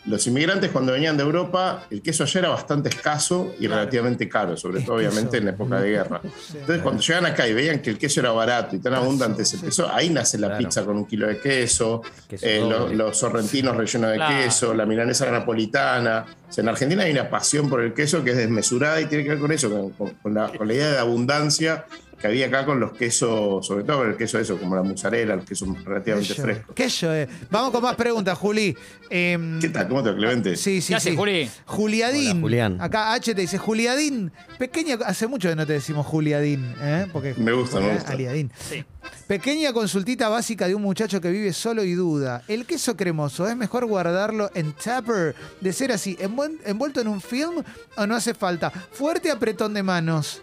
los 0.08 0.26
inmigrantes 0.26 0.70
cuando 0.70 0.92
venían 0.92 1.16
de 1.16 1.22
Europa, 1.22 1.86
el 1.90 2.02
queso 2.02 2.24
allá 2.24 2.40
era 2.40 2.48
bastante 2.48 2.88
escaso 2.88 3.54
y 3.60 3.66
relativamente 3.66 4.28
caro, 4.28 4.56
sobre 4.56 4.80
todo 4.80 4.96
queso. 4.96 5.08
obviamente 5.10 5.36
en 5.38 5.44
la 5.44 5.50
época 5.52 5.80
de 5.80 5.90
guerra. 5.90 6.20
Entonces 6.54 6.82
cuando 6.82 7.02
llegan 7.02 7.26
acá 7.26 7.46
y 7.46 7.52
veían 7.54 7.80
que 7.80 7.90
el 7.90 7.98
queso 7.98 8.20
era 8.20 8.32
barato 8.32 8.74
y 8.76 8.78
tan 8.78 8.94
abundante 8.94 9.44
se 9.44 9.56
empezó, 9.56 9.88
ahí 9.92 10.10
nace 10.10 10.38
la 10.38 10.48
Claro. 10.48 10.64
pizza 10.64 10.84
con 10.84 10.96
un 10.96 11.06
kilo 11.06 11.26
de 11.26 11.38
queso, 11.38 12.02
Queso 12.28 12.46
eh, 12.46 12.90
los 12.94 13.16
sorrentinos 13.16 13.76
rellenos 13.76 14.10
de 14.10 14.16
Claro. 14.16 14.34
queso, 14.44 14.74
la 14.74 14.86
milanesa 14.86 15.30
napolitana. 15.30 16.24
O 16.48 16.52
sea, 16.52 16.62
en 16.62 16.68
Argentina 16.68 17.02
hay 17.04 17.12
una 17.12 17.28
pasión 17.28 17.68
por 17.68 17.82
el 17.82 17.92
queso 17.92 18.24
que 18.24 18.30
es 18.30 18.36
desmesurada 18.38 19.00
y 19.00 19.06
tiene 19.06 19.24
que 19.24 19.30
ver 19.30 19.38
con 19.38 19.52
eso, 19.52 19.68
con, 19.70 19.90
con- 19.90 20.14
con 20.14 20.34
la, 20.34 20.48
con 20.48 20.66
la 20.66 20.74
idea 20.74 20.90
de 20.92 20.98
abundancia 20.98 21.84
que 22.20 22.26
había 22.26 22.46
acá 22.46 22.64
con 22.66 22.80
los 22.80 22.92
quesos, 22.92 23.64
sobre 23.66 23.84
todo 23.84 23.98
con 23.98 24.10
el 24.10 24.16
queso 24.16 24.38
eso, 24.38 24.58
como 24.58 24.74
la 24.74 24.82
mozzarella, 24.82 25.34
el 25.34 25.44
queso 25.44 25.66
relativamente 25.84 26.28
Queso, 26.30 26.42
fresco. 26.42 26.74
queso, 26.74 27.14
eh. 27.14 27.28
Vamos 27.50 27.70
con 27.70 27.82
más 27.82 27.94
preguntas, 27.94 28.36
Juli. 28.36 28.76
Em, 29.08 29.60
¿Qué 29.60 29.68
tal? 29.68 29.86
¿Cómo 29.88 30.02
te 30.02 30.10
va, 30.10 30.16
Clemente? 30.16 30.56
Sí, 30.56 30.80
sí, 30.80 30.88
¿Qué 30.88 30.94
haces, 30.96 31.10
sí. 31.12 31.16
Juli? 31.16 31.48
Juliadín. 31.66 32.30
Hola, 32.32 32.40
Julián. 32.40 32.76
Acá 32.80 33.12
H 33.12 33.34
te 33.34 33.40
dice 33.40 33.56
Juliadín. 33.58 34.32
Pequeña, 34.58 34.98
hace 35.06 35.26
mucho 35.28 35.48
que 35.48 35.54
no 35.56 35.66
te 35.66 35.74
decimos 35.74 36.06
Juliadín, 36.06 36.74
¿eh? 36.80 37.06
Porque, 37.12 37.34
Me 37.36 37.52
gusta, 37.52 37.78
me 37.80 37.94
gusta. 37.94 38.12
Aliadín. 38.12 38.50
Sí. 38.68 38.84
Pequeña 39.26 39.72
consultita 39.72 40.28
básica 40.28 40.66
de 40.66 40.74
un 40.74 40.82
muchacho 40.82 41.20
que 41.20 41.30
vive 41.30 41.52
solo 41.52 41.84
y 41.84 41.92
duda. 41.94 42.42
¿El 42.48 42.66
queso 42.66 42.96
cremoso 42.96 43.46
es 43.48 43.56
mejor 43.56 43.86
guardarlo 43.86 44.50
en 44.54 44.72
tupper? 44.72 45.34
De 45.60 45.72
ser 45.72 45.92
así, 45.92 46.16
envuel- 46.20 46.58
envuelto 46.64 47.00
en 47.00 47.08
un 47.08 47.20
film 47.20 47.62
o 47.96 48.06
no 48.06 48.16
hace 48.16 48.34
falta? 48.34 48.70
Fuerte 48.70 49.30
apretón 49.30 49.72
de 49.74 49.82
manos. 49.82 50.42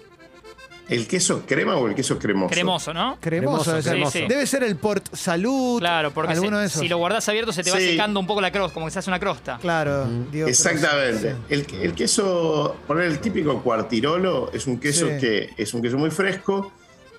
¿El 0.88 1.08
queso 1.08 1.44
crema 1.48 1.76
o 1.78 1.88
el 1.88 1.96
queso 1.96 2.20
cremoso? 2.20 2.54
Cremoso, 2.54 2.94
¿no? 2.94 3.18
Cremoso, 3.20 3.82
ser. 3.82 3.92
cremoso. 3.92 4.12
Sí, 4.12 4.20
sí. 4.20 4.26
Debe 4.28 4.46
ser 4.46 4.64
el 4.64 4.76
Port 4.76 5.16
Salud. 5.16 5.80
Claro, 5.80 6.12
porque 6.12 6.36
se- 6.36 6.42
de 6.42 6.66
esos. 6.66 6.80
si 6.82 6.88
lo 6.88 6.98
guardás 6.98 7.28
abierto 7.28 7.52
se 7.52 7.64
te 7.64 7.72
va 7.72 7.78
Sí. 7.80 7.92
secando 7.92 8.20
un 8.20 8.28
poco 8.28 8.40
la 8.40 8.52
crosta, 8.52 8.74
como 8.74 8.86
que 8.86 8.92
se 8.92 9.00
hace 9.00 9.10
una 9.10 9.20
crosta. 9.20 9.58
Claro, 9.60 10.06
digo, 10.32 10.48
Exactamente. 10.48 11.32
sí. 11.50 11.54
El, 11.54 11.68
el 11.82 11.94
queso, 11.96 12.76
poner 12.86 13.06
el 13.06 13.20
típico 13.20 13.62
cuartirolo, 13.64 14.52
es 14.54 14.68
un 14.68 14.80
queso 14.80 15.08
Sí. 15.08 15.18
que 15.20 15.50
es 15.58 15.74
un 15.74 15.82
queso 15.82 15.98
muy 15.98 16.12
fresco, 16.12 16.72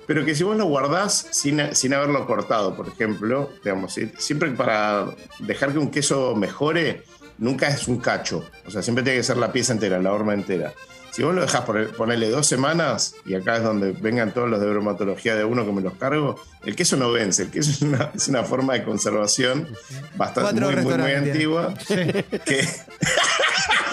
pero 0.06 0.25
que 0.25 0.37
si 0.37 0.44
vos 0.44 0.56
lo 0.56 0.66
guardás 0.66 1.26
sin, 1.32 1.75
sin 1.75 1.92
haberlo 1.92 2.25
cortado, 2.26 2.76
por 2.76 2.87
ejemplo, 2.87 3.50
digamos, 3.64 3.94
si- 3.94 4.12
siempre 4.16 4.50
para 4.52 5.06
dejar 5.40 5.73
que 5.73 5.78
un 5.78 5.90
queso 5.90 6.37
mejore, 6.37 7.02
nunca 7.38 7.66
es 7.66 7.88
un 7.88 7.99
cacho. 7.99 8.44
O 8.64 8.70
sea, 8.70 8.80
siempre 8.82 9.02
tiene 9.02 9.18
que 9.18 9.25
ser 9.25 9.37
la 9.38 9.50
pieza 9.50 9.73
entera, 9.73 9.99
la 10.00 10.12
horma 10.12 10.35
entera. 10.35 10.73
Si 11.16 11.23
vos 11.23 11.35
lo 11.35 11.40
dejás 11.40 11.62
por, 11.62 11.96
ponerle 11.96 12.28
dos 12.28 12.46
semanas, 12.46 13.14
y 13.25 13.32
acá 13.32 13.56
es 13.56 13.62
donde 13.62 13.92
vengan 13.92 14.35
todos 14.35 14.50
los 14.50 14.61
de 14.61 14.66
bromatología 14.66 15.35
de 15.35 15.46
uno 15.46 15.64
que 15.64 15.73
me 15.73 15.80
los 15.80 15.94
cargo, 15.94 16.38
el 16.62 16.76
queso 16.76 16.99
no 16.99 17.11
vence. 17.11 17.44
El 17.44 17.50
queso 17.50 17.70
es 17.70 17.80
una, 17.80 18.11
es 18.14 18.28
una 18.28 18.44
forma 18.44 18.75
de 18.75 18.85
conservación 18.85 19.66
bastante 20.14 20.61
muy, 20.61 20.76
muy, 20.76 20.99
muy 20.99 21.12
antigua. 21.12 21.73
Que, 21.88 22.68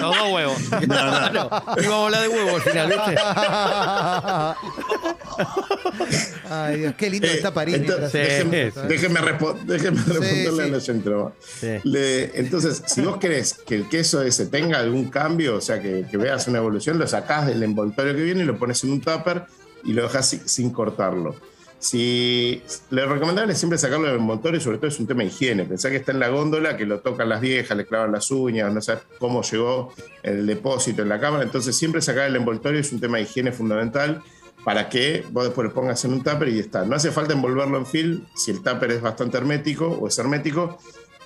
Los 0.10 0.18
dos 0.18 0.32
huevos. 0.34 0.58
no, 0.88 1.30
no, 1.32 1.50
Y 1.82 1.88
vamos 1.88 1.92
a 1.92 2.06
hablar 2.06 2.22
de 2.22 2.28
huevo 2.30 2.56
al 2.56 2.62
final, 2.62 2.88
¿viste? 2.88 3.16
Ay, 6.50 6.80
Dios, 6.80 6.94
qué 6.98 7.10
lindo 7.10 7.28
Eh, 7.28 7.34
está 7.36 7.54
París. 7.54 7.76
entonces, 7.76 8.14
mientras- 8.14 8.46
déjenme, 8.46 8.72
sí. 8.72 8.80
déjenme 8.88 9.20
respo- 9.22 9.60
déjenme 9.64 9.98
responderle 10.02 10.52
sí. 10.52 10.60
al 10.70 10.74
oyente 10.76 11.10
nomás. 11.10 11.34
Sí. 11.60 11.68
Le- 11.84 12.40
entonces, 12.40 12.84
si 12.86 13.02
vos 13.02 13.18
querés 13.18 13.54
que 13.66 13.76
el 13.76 13.90
queso 13.90 14.22
ese 14.22 14.46
tenga 14.48 14.80
algún 14.80 15.10
cambio, 15.10 15.56
o 15.58 15.62
sea, 15.62 15.82
que, 15.82 16.06
que 16.10 16.18
veas 16.18 16.48
una 16.48 16.60
evolución, 16.60 16.98
lo 17.00 17.08
sacás 17.08 17.48
del 17.48 17.64
envoltorio 17.64 18.16
que 18.16 18.22
viene 18.24 18.44
y 18.44 18.46
lo 18.46 18.58
pones 18.58 18.84
en 18.84 18.92
un 18.92 19.02
tupper 19.02 19.46
y 19.84 19.94
lo 19.94 20.04
dejás 20.04 20.30
sin, 20.30 20.48
sin 20.48 20.70
cortarlo. 20.72 21.36
Si 21.84 22.64
le 22.92 23.06
recomendable 23.06 23.54
siempre 23.56 23.78
sacarlo 23.78 24.08
del 24.08 24.16
envoltorio, 24.16 24.62
sobre 24.62 24.78
todo 24.78 24.88
es 24.88 24.98
un 25.02 25.06
tema 25.06 25.24
de 25.24 25.28
higiene. 25.28 25.66
Pensá 25.66 25.90
que 25.90 25.98
está 25.98 26.14
en 26.14 26.20
la 26.22 26.30
góndola, 26.30 26.78
que 26.78 26.86
lo 26.86 27.02
tocan 27.02 27.28
las 27.28 27.42
viejas, 27.42 27.76
le 27.76 27.86
clavan 27.86 28.14
las 28.14 28.32
uñas, 28.32 28.74
no 28.74 28.82
sabes 28.82 29.04
cómo 29.20 29.42
llegó 29.44 29.94
el 30.24 30.46
depósito 30.48 31.02
en 31.02 31.10
la 31.10 31.20
cámara. 31.20 31.44
Entonces, 31.44 31.76
siempre 31.76 32.02
sacar 32.02 32.30
el 32.30 32.38
envoltorio 32.38 32.80
es 32.80 32.94
un 32.94 33.02
tema 33.02 33.18
de 33.18 33.24
higiene 33.24 33.52
fundamental. 33.52 34.24
para 34.64 34.90
que 34.90 35.26
vos 35.32 35.44
después 35.46 35.68
lo 35.68 35.74
pongas 35.74 36.04
en 36.06 36.14
un 36.14 36.24
tupper 36.24 36.50
y 36.50 36.60
está. 36.60 36.86
No 36.86 36.96
hace 36.96 37.12
falta 37.12 37.34
envolverlo 37.34 37.78
en 37.78 37.86
film 37.86 38.26
si 38.36 38.52
el 38.52 38.62
tupper 38.62 38.92
es 38.92 39.02
bastante 39.02 39.38
hermético 39.38 39.88
o 39.88 40.08
es 40.08 40.18
hermético, 40.18 40.78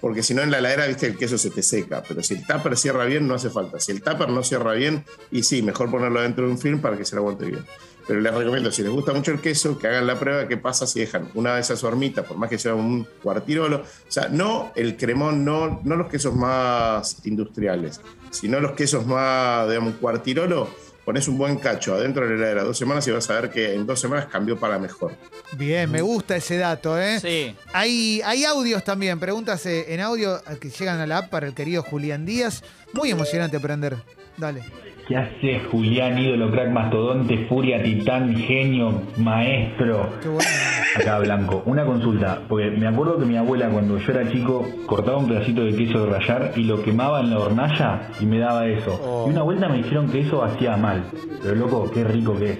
porque 0.01 0.23
si 0.23 0.33
no 0.33 0.41
en 0.41 0.51
la 0.51 0.59
heladera, 0.59 0.87
viste, 0.87 1.07
el 1.07 1.17
queso 1.17 1.37
se 1.37 1.49
te 1.49 1.63
seca. 1.63 2.03
Pero 2.07 2.23
si 2.23 2.35
el 2.35 2.45
tupper 2.45 2.77
cierra 2.77 3.05
bien, 3.05 3.27
no 3.27 3.35
hace 3.35 3.49
falta. 3.49 3.79
Si 3.79 3.91
el 3.91 4.01
tupper 4.01 4.29
no 4.29 4.43
cierra 4.43 4.73
bien, 4.73 5.05
y 5.31 5.43
sí, 5.43 5.61
mejor 5.61 5.91
ponerlo 5.91 6.21
dentro 6.21 6.45
de 6.45 6.51
un 6.51 6.57
film 6.57 6.79
para 6.79 6.97
que 6.97 7.05
se 7.05 7.15
lo 7.15 7.21
aguante 7.21 7.45
bien. 7.45 7.65
Pero 8.07 8.21
les 8.21 8.33
recomiendo, 8.33 8.71
si 8.71 8.83
les 8.83 8.91
gusta 8.91 9.11
mucho 9.13 9.31
el 9.31 9.41
queso, 9.41 9.77
que 9.77 9.87
hagan 9.87 10.07
la 10.07 10.17
prueba 10.17 10.39
de 10.39 10.47
qué 10.47 10.55
pasa 10.55 10.87
si 10.87 11.01
dejan 11.01 11.29
una 11.33 11.55
de 11.55 11.61
esas 11.61 11.83
hormitas, 11.83 12.25
por 12.25 12.37
más 12.37 12.49
que 12.49 12.57
sea 12.57 12.73
un 12.73 13.05
cuartirolo. 13.21 13.77
O 13.81 14.11
sea, 14.11 14.29
no 14.29 14.71
el 14.75 14.95
cremón, 14.95 15.43
no, 15.43 15.81
no 15.83 15.95
los 15.97 16.07
quesos 16.07 16.33
más 16.33 17.17
industriales, 17.25 17.99
sino 18.31 18.59
los 18.61 18.71
quesos 18.71 19.05
más, 19.05 19.67
digamos, 19.67 19.93
un 19.93 19.99
cuartirolo. 19.99 20.87
Pones 21.03 21.27
un 21.29 21.37
buen 21.37 21.57
cacho 21.57 21.95
adentro 21.95 22.23
de 22.23 22.31
la 22.31 22.35
heladera 22.35 22.63
dos 22.63 22.77
semanas 22.77 23.07
y 23.07 23.11
vas 23.11 23.29
a 23.29 23.39
ver 23.39 23.49
que 23.49 23.73
en 23.73 23.85
dos 23.85 23.99
semanas 23.99 24.25
cambió 24.25 24.57
para 24.59 24.77
mejor. 24.77 25.13
Bien, 25.53 25.89
me 25.89 26.01
gusta 26.01 26.35
ese 26.35 26.57
dato, 26.57 26.99
¿eh? 26.99 27.21
Sí. 27.21 27.55
Hay, 27.71 28.21
hay 28.25 28.43
audios 28.43 28.83
también, 28.83 29.17
preguntas 29.17 29.65
eh, 29.65 29.93
en 29.93 30.01
audio 30.01 30.37
eh, 30.37 30.57
que 30.59 30.69
llegan 30.69 30.99
a 30.99 31.07
la 31.07 31.19
app 31.19 31.29
para 31.29 31.47
el 31.47 31.53
querido 31.53 31.81
Julián 31.81 32.25
Díaz. 32.25 32.61
Muy 32.91 33.09
emocionante 33.09 33.55
aprender. 33.55 33.95
Dale. 34.35 34.63
¿Qué 35.07 35.15
hace 35.15 35.61
Julián, 35.71 36.17
ídolo, 36.19 36.51
crack, 36.51 36.69
mastodonte, 36.69 37.45
furia, 37.47 37.81
titán, 37.81 38.35
genio, 38.35 39.03
maestro? 39.15 40.09
Qué 40.21 40.27
bueno. 40.27 40.49
Acá 40.97 41.19
Blanco, 41.19 41.63
una 41.65 41.85
consulta, 41.85 42.41
porque 42.49 42.71
me 42.71 42.87
acuerdo 42.87 43.17
que 43.17 43.25
mi 43.25 43.37
abuela 43.37 43.69
cuando 43.69 43.97
yo 43.99 44.11
era 44.11 44.29
chico 44.29 44.67
cortaba 44.85 45.17
un 45.17 45.29
pedacito 45.29 45.63
de 45.63 45.73
queso 45.75 46.05
de 46.05 46.11
rallar 46.11 46.51
y 46.57 46.63
lo 46.63 46.83
quemaba 46.83 47.21
en 47.21 47.29
la 47.29 47.39
hornalla 47.39 48.09
y 48.19 48.25
me 48.25 48.39
daba 48.39 48.67
eso. 48.67 48.99
Oh. 49.01 49.27
Y 49.27 49.31
una 49.31 49.43
vuelta 49.43 49.69
me 49.69 49.77
dijeron 49.77 50.09
que 50.11 50.21
eso 50.21 50.43
hacía 50.43 50.75
mal. 50.75 51.05
Pero 51.41 51.55
loco, 51.55 51.89
qué 51.89 52.03
rico 52.03 52.37
que 52.37 52.49
es. 52.51 52.57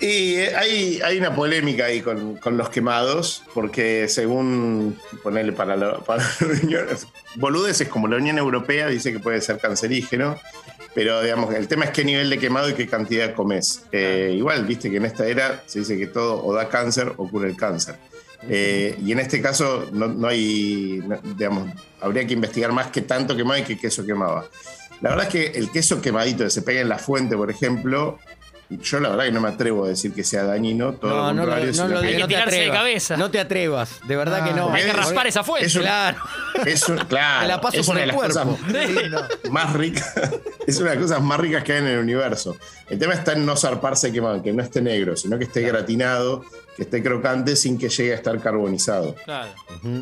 Y 0.00 0.34
eh, 0.36 0.56
hay, 0.56 0.98
hay 1.04 1.18
una 1.18 1.34
polémica 1.34 1.84
ahí 1.84 2.00
con, 2.00 2.36
con 2.36 2.56
los 2.56 2.70
quemados, 2.70 3.44
porque 3.54 4.08
según 4.08 4.96
ponerle 5.22 5.52
para, 5.52 5.76
la- 5.76 5.98
para 5.98 6.22
la 6.22 6.46
Unión, 6.64 6.86
como 7.90 8.08
la 8.08 8.16
Unión 8.16 8.38
Europea 8.38 8.88
dice 8.88 9.12
que 9.12 9.18
puede 9.20 9.40
ser 9.42 9.58
cancerígeno, 9.58 10.36
pero 10.94 11.22
digamos, 11.22 11.54
el 11.54 11.68
tema 11.68 11.84
es 11.86 11.90
qué 11.90 12.04
nivel 12.04 12.28
de 12.30 12.38
quemado 12.38 12.68
y 12.70 12.74
qué 12.74 12.86
cantidad 12.86 13.34
comes. 13.34 13.82
Eh, 13.92 14.34
igual, 14.36 14.64
viste 14.66 14.90
que 14.90 14.96
en 14.96 15.04
esta 15.06 15.26
era 15.26 15.62
se 15.66 15.80
dice 15.80 15.96
que 15.98 16.06
todo 16.06 16.44
o 16.44 16.54
da 16.54 16.68
cáncer 16.68 17.12
o 17.16 17.28
cura 17.28 17.48
el 17.48 17.56
cáncer. 17.56 17.96
Eh, 18.48 18.96
y 19.04 19.12
en 19.12 19.20
este 19.20 19.42
caso 19.42 19.88
no, 19.92 20.08
no 20.08 20.26
hay, 20.28 21.02
no- 21.06 21.20
digamos, 21.36 21.68
habría 22.00 22.26
que 22.26 22.32
investigar 22.34 22.72
más 22.72 22.88
qué 22.88 23.02
tanto 23.02 23.36
quemaba 23.36 23.58
y 23.58 23.64
qué 23.64 23.76
queso 23.78 24.04
quemaba. 24.06 24.46
La 25.02 25.10
verdad 25.10 25.26
es 25.26 25.32
que 25.32 25.58
el 25.58 25.70
queso 25.70 26.00
quemadito 26.02 26.44
que 26.44 26.50
se 26.50 26.62
pega 26.62 26.80
en 26.80 26.88
la 26.88 26.98
fuente, 26.98 27.36
por 27.36 27.50
ejemplo, 27.50 28.18
yo 28.70 29.00
la 29.00 29.08
verdad 29.10 29.24
que 29.24 29.32
no 29.32 29.40
me 29.40 29.48
atrevo 29.48 29.84
a 29.84 29.88
decir 29.88 30.14
que 30.14 30.22
sea 30.24 30.44
dañino, 30.44 30.92
todo 30.94 31.10
No, 31.10 31.16
lo 31.16 31.32
no, 31.32 31.42
contrario. 31.42 31.66
no, 31.66 31.72
sino 31.72 31.88
lo 31.88 32.00
que 32.00 32.06
Hay 32.06 32.12
que 32.14 32.18
no 32.20 32.26
te 32.28 32.34
tirarse 32.34 32.60
de 32.60 32.70
cabeza. 32.70 33.16
No 33.16 33.30
te 33.30 33.40
atrevas, 33.40 34.00
de 34.06 34.16
verdad 34.16 34.40
Ah. 34.42 34.48
que 34.48 34.54
no. 34.54 34.70
Hay 34.72 34.84
que 34.84 34.92
raspar 34.92 35.26
esa 35.26 35.42
fuente. 35.44 35.66
es 35.66 35.74
un- 35.76 35.82
Claro. 35.82 36.18
es 36.64 36.88
un- 36.88 36.96
claro, 37.08 37.40
Te 37.42 37.48
la 37.48 37.60
paso 37.60 37.76
es 37.80 37.86
por 37.86 37.96
una 37.96 38.04
el 38.04 38.12
cuerpo. 38.12 38.58
Más 39.50 39.72
ricas, 39.74 40.14
es 40.66 40.78
una 40.78 40.90
de 40.90 40.96
las 40.96 41.04
cosas 41.04 41.22
más 41.22 41.40
ricas 41.40 41.64
que 41.64 41.72
hay 41.72 41.78
en 41.78 41.86
el 41.88 41.98
universo. 41.98 42.56
El 42.88 42.98
tema 42.98 43.14
está 43.14 43.32
en 43.32 43.44
no 43.44 43.56
zarparse 43.56 44.12
quemado, 44.12 44.42
que 44.42 44.52
no 44.52 44.62
esté 44.62 44.80
negro, 44.82 45.16
sino 45.16 45.38
que 45.38 45.44
esté 45.44 45.62
gratinado, 45.62 46.44
que 46.80 46.84
esté 46.84 47.02
crocante 47.02 47.56
sin 47.56 47.76
que 47.78 47.90
llegue 47.90 48.12
a 48.12 48.14
estar 48.14 48.40
carbonizado. 48.40 49.14
Claro. 49.26 49.50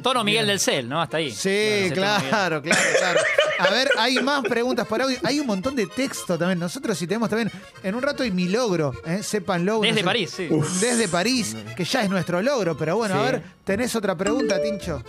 Tono 0.00 0.22
Miguel 0.22 0.46
del 0.46 0.60
Cel, 0.60 0.88
¿no? 0.88 1.02
Hasta 1.02 1.16
ahí. 1.16 1.32
Sí, 1.32 1.90
claro, 1.92 2.22
claro, 2.30 2.62
claro. 2.62 3.20
A 3.58 3.68
ver, 3.70 3.88
hay 3.98 4.14
más 4.22 4.42
preguntas 4.44 4.86
por 4.86 5.02
audio. 5.02 5.18
Hay 5.24 5.40
un 5.40 5.46
montón 5.48 5.74
de 5.74 5.86
texto 5.88 6.38
también. 6.38 6.60
Nosotros 6.60 6.96
sí 6.96 7.08
tenemos 7.08 7.28
también 7.30 7.50
en 7.82 7.94
un 7.96 8.00
rato 8.00 8.24
y 8.24 8.30
mi 8.30 8.46
logro, 8.48 8.92
¿eh? 9.04 9.24
sépanlo. 9.24 9.80
Desde 9.80 9.90
No 9.94 9.98
sé- 9.98 10.04
París, 10.04 10.30
sí. 10.30 10.48
Desde 10.80 11.08
París, 11.08 11.56
que 11.76 11.82
ya 11.84 12.02
es 12.04 12.10
nuestro 12.10 12.40
logro. 12.42 12.76
Pero 12.76 12.96
bueno, 12.96 13.16
a 13.16 13.22
ver, 13.22 13.42
¿tenés 13.64 13.96
otra 13.96 14.14
pregunta, 14.16 14.62
Tincho? 14.62 15.02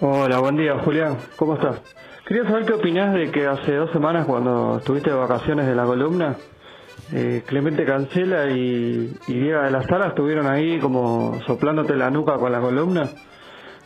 Hola, 0.00 0.40
buen 0.40 0.58
día, 0.58 0.78
Julián. 0.84 1.16
¿Cómo 1.36 1.54
estás? 1.54 1.78
Quería 2.26 2.44
saber 2.44 2.66
qué 2.66 2.74
opinás 2.74 3.14
de 3.14 3.30
que 3.30 3.46
hace 3.46 3.72
dos 3.76 3.90
semanas, 3.92 4.26
cuando 4.26 4.76
estuviste 4.76 5.08
de 5.08 5.16
vacaciones 5.16 5.66
de 5.66 5.74
la 5.74 5.84
columna, 5.84 6.36
eh, 7.12 7.42
Clemente 7.46 7.84
Cancela 7.84 8.50
y, 8.50 9.14
y 9.26 9.32
Diego 9.34 9.62
de 9.62 9.70
la 9.70 9.82
Sala 9.84 10.08
estuvieron 10.08 10.46
ahí 10.46 10.78
como 10.78 11.40
soplándote 11.46 11.94
la 11.96 12.10
nuca 12.10 12.34
con 12.34 12.52
la 12.52 12.60
columna. 12.60 13.08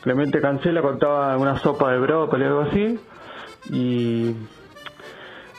Clemente 0.03 0.41
Cancela 0.41 0.83
contaba 0.83 1.37
una 1.37 1.59
sopa 1.59 1.93
de 1.93 1.99
brócoli 2.01 2.45
o 2.45 2.47
algo 2.49 2.61
así, 2.63 2.99
y, 3.71 4.35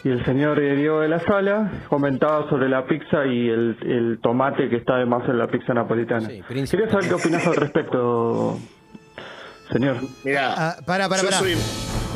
y 0.04 0.10
el 0.10 0.26
señor 0.26 0.60
Diego 0.60 1.00
de 1.00 1.08
la 1.08 1.20
Sala 1.22 1.72
comentaba 1.88 2.50
sobre 2.50 2.68
la 2.68 2.86
pizza 2.86 3.26
y 3.26 3.48
el, 3.48 3.78
el 3.82 4.20
tomate 4.22 4.68
que 4.68 4.76
está 4.76 4.96
además 4.96 5.24
en 5.30 5.38
la 5.38 5.48
pizza 5.48 5.74
napolitana. 5.74 6.28
Sí. 6.28 6.42
Quería 6.48 6.66
saber 6.90 7.08
qué 7.08 7.14
opinás 7.14 7.48
al 7.48 7.56
respecto, 7.56 8.60
señor. 9.72 9.96
Mira, 10.26 10.54
Ah, 10.58 10.76
para, 10.86 11.08
para, 11.08 11.22
yo 11.22 11.30
para. 11.30 11.40
soy- 11.40 11.56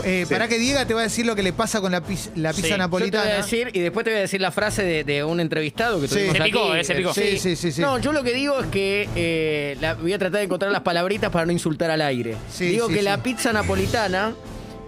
Eh, 0.03 0.25
Sí. 0.27 0.33
Para 0.33 0.47
que 0.47 0.57
Diega 0.59 0.85
te 0.85 0.93
va 0.93 1.01
a 1.01 1.03
decir 1.03 1.25
lo 1.25 1.35
que 1.35 1.43
le 1.43 1.53
pasa 1.53 1.81
con 1.81 1.91
la, 1.91 2.01
pis- 2.01 2.31
la 2.35 2.49
pizza 2.51 2.61
Sí. 2.63 2.69
Yo 2.69 2.75
te 2.75 2.77
napolitana. 2.79 3.23
voy 3.23 3.33
a 3.33 3.37
decir, 3.37 3.69
y 3.73 3.79
después 3.79 4.03
te 4.03 4.09
voy 4.11 4.17
a 4.17 4.21
decir 4.21 4.41
la 4.41 4.51
frase 4.51 4.83
de, 4.83 5.03
de 5.03 5.23
un 5.23 5.39
entrevistado 5.39 5.99
que 6.01 6.07
Sí. 6.07 6.15
tuvimos 6.15 6.37
Se 6.37 6.43
picó, 6.43 6.71
aquí. 6.71 6.79
eh, 6.79 6.83
se 6.83 6.95
picó. 6.95 7.13
Sí, 7.13 7.37
sí, 7.37 7.55
sí, 7.55 7.71
sí. 7.71 7.81
No, 7.81 7.97
yo 7.99 8.11
lo 8.11 8.23
que 8.23 8.33
digo 8.33 8.59
es 8.59 8.67
que 8.67 9.07
eh, 9.15 9.77
la- 9.81 9.93
voy 9.95 10.13
a 10.13 10.17
tratar 10.17 10.39
de 10.39 10.45
encontrar 10.45 10.71
las 10.71 10.81
palabritas 10.81 11.31
para 11.31 11.45
no 11.45 11.51
insultar 11.51 11.91
al 11.91 12.01
aire. 12.01 12.35
Sí, 12.51 12.67
digo 12.67 12.87
sí, 12.87 12.93
que 12.93 12.99
sí. 12.99 13.05
la 13.05 13.21
pizza 13.23 13.53
napolitana 13.53 14.33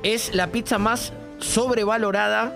es 0.03 0.33
la 0.33 0.47
pizza 0.47 0.77
más 0.77 1.13
sobrevalorada, 1.39 2.53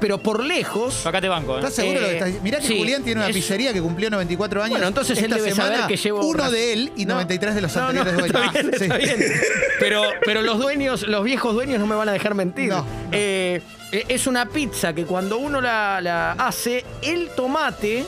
pero 0.00 0.18
por 0.18 0.42
lejos. 0.44 1.06
Acá 1.06 1.20
te 1.20 1.28
banco, 1.28 1.54
¿eh? 1.56 1.58
¿Estás 1.60 1.74
seguro 1.74 2.00
de 2.00 2.00
lo 2.00 2.06
que 2.08 2.14
Eh, 2.14 2.28
estás 2.28 2.42
Mirá 2.42 2.58
que 2.60 2.66
sí, 2.66 2.78
Julián 2.78 3.02
tiene 3.02 3.20
una 3.20 3.28
es- 3.30 3.34
pizzería 3.36 3.72
que 3.72 3.80
cumplió 3.80 4.10
94 4.10 4.62
años. 4.62 4.70
Bueno, 4.72 4.86
entonces 4.88 5.18
él 5.18 5.24
Esta 5.24 5.36
debe 5.36 5.50
semana, 5.50 5.74
saber 5.76 5.88
que 5.88 5.96
llevo 5.96 6.26
Uno 6.26 6.50
de 6.50 6.72
él 6.72 6.92
y 6.96 7.06
No. 7.06 7.14
93 7.14 7.54
de 7.54 7.60
los 7.60 7.74
No, 7.76 7.92
no, 7.92 8.00
anteriores 8.00 8.26
está 8.26 8.38
dueños. 8.38 8.52
bien, 8.54 8.74
está 8.74 8.98
Sí. 8.98 9.04
bien. 9.22 9.32
Pero, 9.80 10.02
pero 10.24 10.42
los 10.42 10.58
dueños, 10.58 11.02
los 11.08 11.24
viejos 11.24 11.54
dueños 11.54 11.78
no 11.80 11.86
me 11.86 11.94
van 11.94 12.08
a 12.08 12.12
dejar 12.12 12.34
mentir. 12.34 12.68
No, 12.70 12.78
no. 12.78 12.86
Eh, 13.12 13.60
eh, 13.92 14.04
es 14.08 14.26
una 14.26 14.46
pizza 14.46 14.92
que 14.94 15.04
cuando 15.04 15.38
uno 15.38 15.60
la, 15.60 16.00
la 16.00 16.32
hace, 16.32 16.84
el 17.02 17.28
tomate 17.30 18.04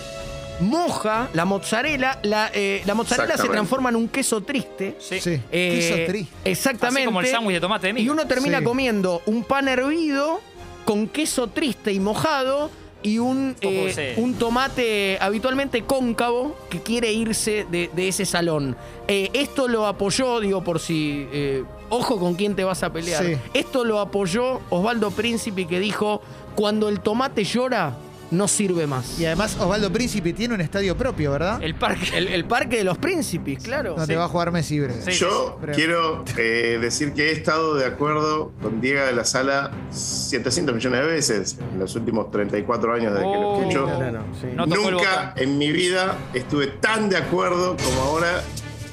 moja 0.60 1.28
la 1.34 1.44
mozzarella, 1.44 2.18
la, 2.22 2.50
eh, 2.54 2.82
la 2.86 2.94
mozzarella 2.94 3.36
se 3.36 3.48
transforma 3.48 3.90
en 3.90 3.96
un 3.96 4.08
queso 4.08 4.42
triste. 4.42 4.96
Sí. 4.98 5.20
Sí. 5.20 5.40
Eh, 5.52 5.78
Queso 5.78 6.10
triste. 6.10 6.32
Exactamente. 6.44 7.00
Así 7.00 7.06
como 7.06 7.20
el 7.20 7.26
sándwich 7.26 7.54
de 7.56 7.60
tomate 7.60 7.86
de 7.88 7.90
Y 7.90 7.94
miga. 7.94 8.12
uno 8.12 8.26
termina 8.26 8.58
Sí. 8.60 8.64
comiendo 8.64 9.22
un 9.26 9.44
pan 9.44 9.68
hervido 9.68 10.40
con 10.86 11.08
queso 11.08 11.48
triste 11.48 11.92
y 11.92 12.00
mojado 12.00 12.70
y 13.02 13.18
un, 13.18 13.54
Poco 13.60 13.74
eh, 13.74 14.14
un 14.16 14.34
tomate 14.34 15.18
habitualmente 15.20 15.82
cóncavo 15.82 16.56
que 16.70 16.80
quiere 16.80 17.12
irse 17.12 17.66
de, 17.70 17.90
de 17.94 18.08
ese 18.08 18.24
salón. 18.24 18.74
Eh, 19.06 19.28
esto 19.34 19.68
lo 19.68 19.86
apoyó, 19.86 20.40
digo, 20.40 20.64
por 20.64 20.80
si... 20.80 21.28
eh, 21.30 21.62
ojo 21.90 22.18
con 22.18 22.34
quién 22.34 22.56
te 22.56 22.64
vas 22.64 22.82
a 22.82 22.92
pelear. 22.92 23.24
Sí. 23.24 23.36
Esto 23.52 23.84
lo 23.84 24.00
apoyó 24.00 24.60
Osvaldo 24.70 25.10
Príncipe 25.10 25.66
que 25.66 25.78
dijo, 25.78 26.22
cuando 26.56 26.88
el 26.88 27.00
tomate 27.00 27.44
llora, 27.44 27.96
no 28.30 28.48
sirve 28.48 28.86
más. 28.86 29.18
Y 29.20 29.26
además 29.26 29.56
Osvaldo 29.60 29.92
Príncipe 29.92 30.32
tiene 30.32 30.54
un 30.54 30.60
estadio 30.60 30.96
propio, 30.96 31.30
¿verdad? 31.32 31.62
El 31.62 31.74
parque. 31.76 32.10
El, 32.16 32.28
el 32.28 32.44
parque 32.44 32.78
de 32.78 32.84
los 32.84 32.98
príncipes, 32.98 33.62
claro. 33.62 33.94
Donde 33.96 34.16
va 34.16 34.24
a 34.24 34.28
jugar 34.28 34.50
Messi 34.50 34.80
Bre. 34.80 34.94
Sí. 35.02 35.12
Yo 35.12 35.58
quiero 35.74 36.24
eh, 36.36 36.78
decir 36.80 37.12
que 37.14 37.28
he 37.28 37.32
estado 37.32 37.74
de 37.74 37.86
acuerdo 37.86 38.52
con 38.60 38.80
Diego 38.80 39.04
de 39.06 39.12
la 39.12 39.24
Sala 39.24 39.70
700 39.90 40.74
millones 40.74 41.00
de 41.00 41.06
veces 41.06 41.56
en 41.72 41.78
los 41.78 41.94
últimos 41.94 42.30
34 42.30 42.94
años 42.94 43.12
desde 43.14 43.24
que 43.26 43.32
lo 43.34 43.48
Oh. 43.48 43.60
escucho. 43.60 43.84
Claro, 43.96 44.20
sí. 44.40 44.46
No 44.54 44.66
Nunca 44.66 45.32
en 45.36 45.56
mi 45.58 45.70
vida 45.72 46.16
estuve 46.34 46.66
tan 46.66 47.08
de 47.08 47.16
acuerdo 47.18 47.76
como 47.76 48.00
ahora, 48.02 48.42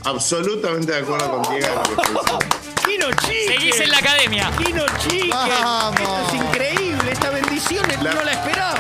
absolutamente 0.06 0.92
de 0.92 1.00
acuerdo 1.00 1.32
con 1.42 1.42
Diego 1.56 1.68
de 1.68 1.76
lo 1.76 1.84
que 1.84 2.20
estoy. 2.20 2.40
Kino 2.86 3.08
Chique. 3.22 3.48
Seguís 3.48 3.80
en 3.80 3.90
la 3.90 3.98
academia. 3.98 4.52
Kino 4.58 4.84
Chique. 5.00 5.30
Vamos. 5.30 6.00
Esto 6.00 6.28
es 6.28 6.34
increíble. 6.36 7.12
Esta 7.12 7.30
bendición 7.30 7.86
La- 8.02 8.14
no 8.14 8.24
la 8.24 8.32
esperaba. 8.34 8.76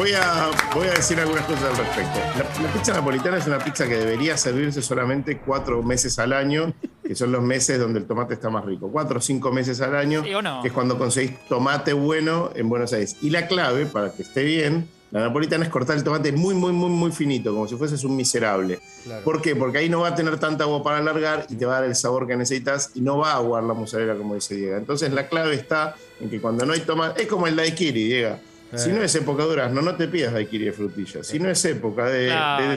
Voy 0.00 0.12
a, 0.14 0.50
voy 0.74 0.86
a 0.86 0.92
decir 0.92 1.20
algunas 1.20 1.44
cosas 1.44 1.64
al 1.64 1.76
respecto. 1.76 2.18
La, 2.38 2.62
la 2.62 2.72
pizza 2.72 2.94
napolitana 2.94 3.36
es 3.36 3.46
una 3.46 3.58
pizza 3.58 3.86
que 3.86 3.98
debería 3.98 4.34
servirse 4.38 4.80
solamente 4.80 5.40
cuatro 5.40 5.82
meses 5.82 6.18
al 6.18 6.32
año, 6.32 6.72
que 7.04 7.14
son 7.14 7.30
los 7.30 7.42
meses 7.42 7.78
donde 7.78 7.98
el 7.98 8.06
tomate 8.06 8.32
está 8.32 8.48
más 8.48 8.64
rico. 8.64 8.90
Cuatro 8.90 9.18
o 9.18 9.20
cinco 9.20 9.52
meses 9.52 9.78
al 9.82 9.94
año, 9.94 10.24
¿Sí 10.24 10.32
o 10.32 10.40
no? 10.40 10.62
que 10.62 10.68
es 10.68 10.72
cuando 10.72 10.96
conseguís 10.96 11.32
tomate 11.50 11.92
bueno 11.92 12.50
en 12.54 12.70
Buenos 12.70 12.94
Aires. 12.94 13.18
Y 13.20 13.28
la 13.28 13.46
clave, 13.46 13.84
para 13.84 14.10
que 14.10 14.22
esté 14.22 14.42
bien, 14.42 14.88
la 15.10 15.20
napolitana 15.20 15.66
es 15.66 15.70
cortar 15.70 15.98
el 15.98 16.02
tomate 16.02 16.32
muy, 16.32 16.54
muy, 16.54 16.72
muy, 16.72 16.88
muy 16.88 17.12
finito, 17.12 17.52
como 17.52 17.68
si 17.68 17.76
fueses 17.76 18.02
un 18.02 18.16
miserable. 18.16 18.80
¿Por 19.22 19.42
qué? 19.42 19.54
Porque 19.54 19.76
ahí 19.76 19.90
no 19.90 20.00
va 20.00 20.08
a 20.08 20.14
tener 20.14 20.38
tanta 20.38 20.64
agua 20.64 20.82
para 20.82 20.96
alargar 20.96 21.44
y 21.50 21.56
te 21.56 21.66
va 21.66 21.76
a 21.76 21.80
dar 21.80 21.90
el 21.90 21.94
sabor 21.94 22.26
que 22.26 22.36
necesitas 22.38 22.92
y 22.94 23.02
no 23.02 23.18
va 23.18 23.32
a 23.32 23.36
aguar 23.36 23.64
la 23.64 23.74
mozzarella, 23.74 24.16
como 24.16 24.34
dice 24.34 24.54
Diego. 24.54 24.78
Entonces 24.78 25.12
la 25.12 25.28
clave 25.28 25.56
está 25.56 25.94
en 26.22 26.30
que 26.30 26.40
cuando 26.40 26.64
no 26.64 26.72
hay 26.72 26.80
tomate, 26.80 27.20
es 27.20 27.28
como 27.28 27.46
el 27.46 27.54
daiquiri, 27.54 28.04
Diego. 28.04 28.38
Si 28.74 28.90
no 28.90 29.02
es 29.02 29.14
época 29.16 29.42
de 29.42 29.48
durazno, 29.48 29.82
no 29.82 29.96
te 29.96 30.06
pidas 30.06 30.32
daiquiri 30.32 30.66
de 30.66 30.72
frutilla. 30.72 31.24
Si 31.24 31.38
no 31.40 31.50
es 31.50 31.64
época 31.64 32.04
de, 32.06 32.28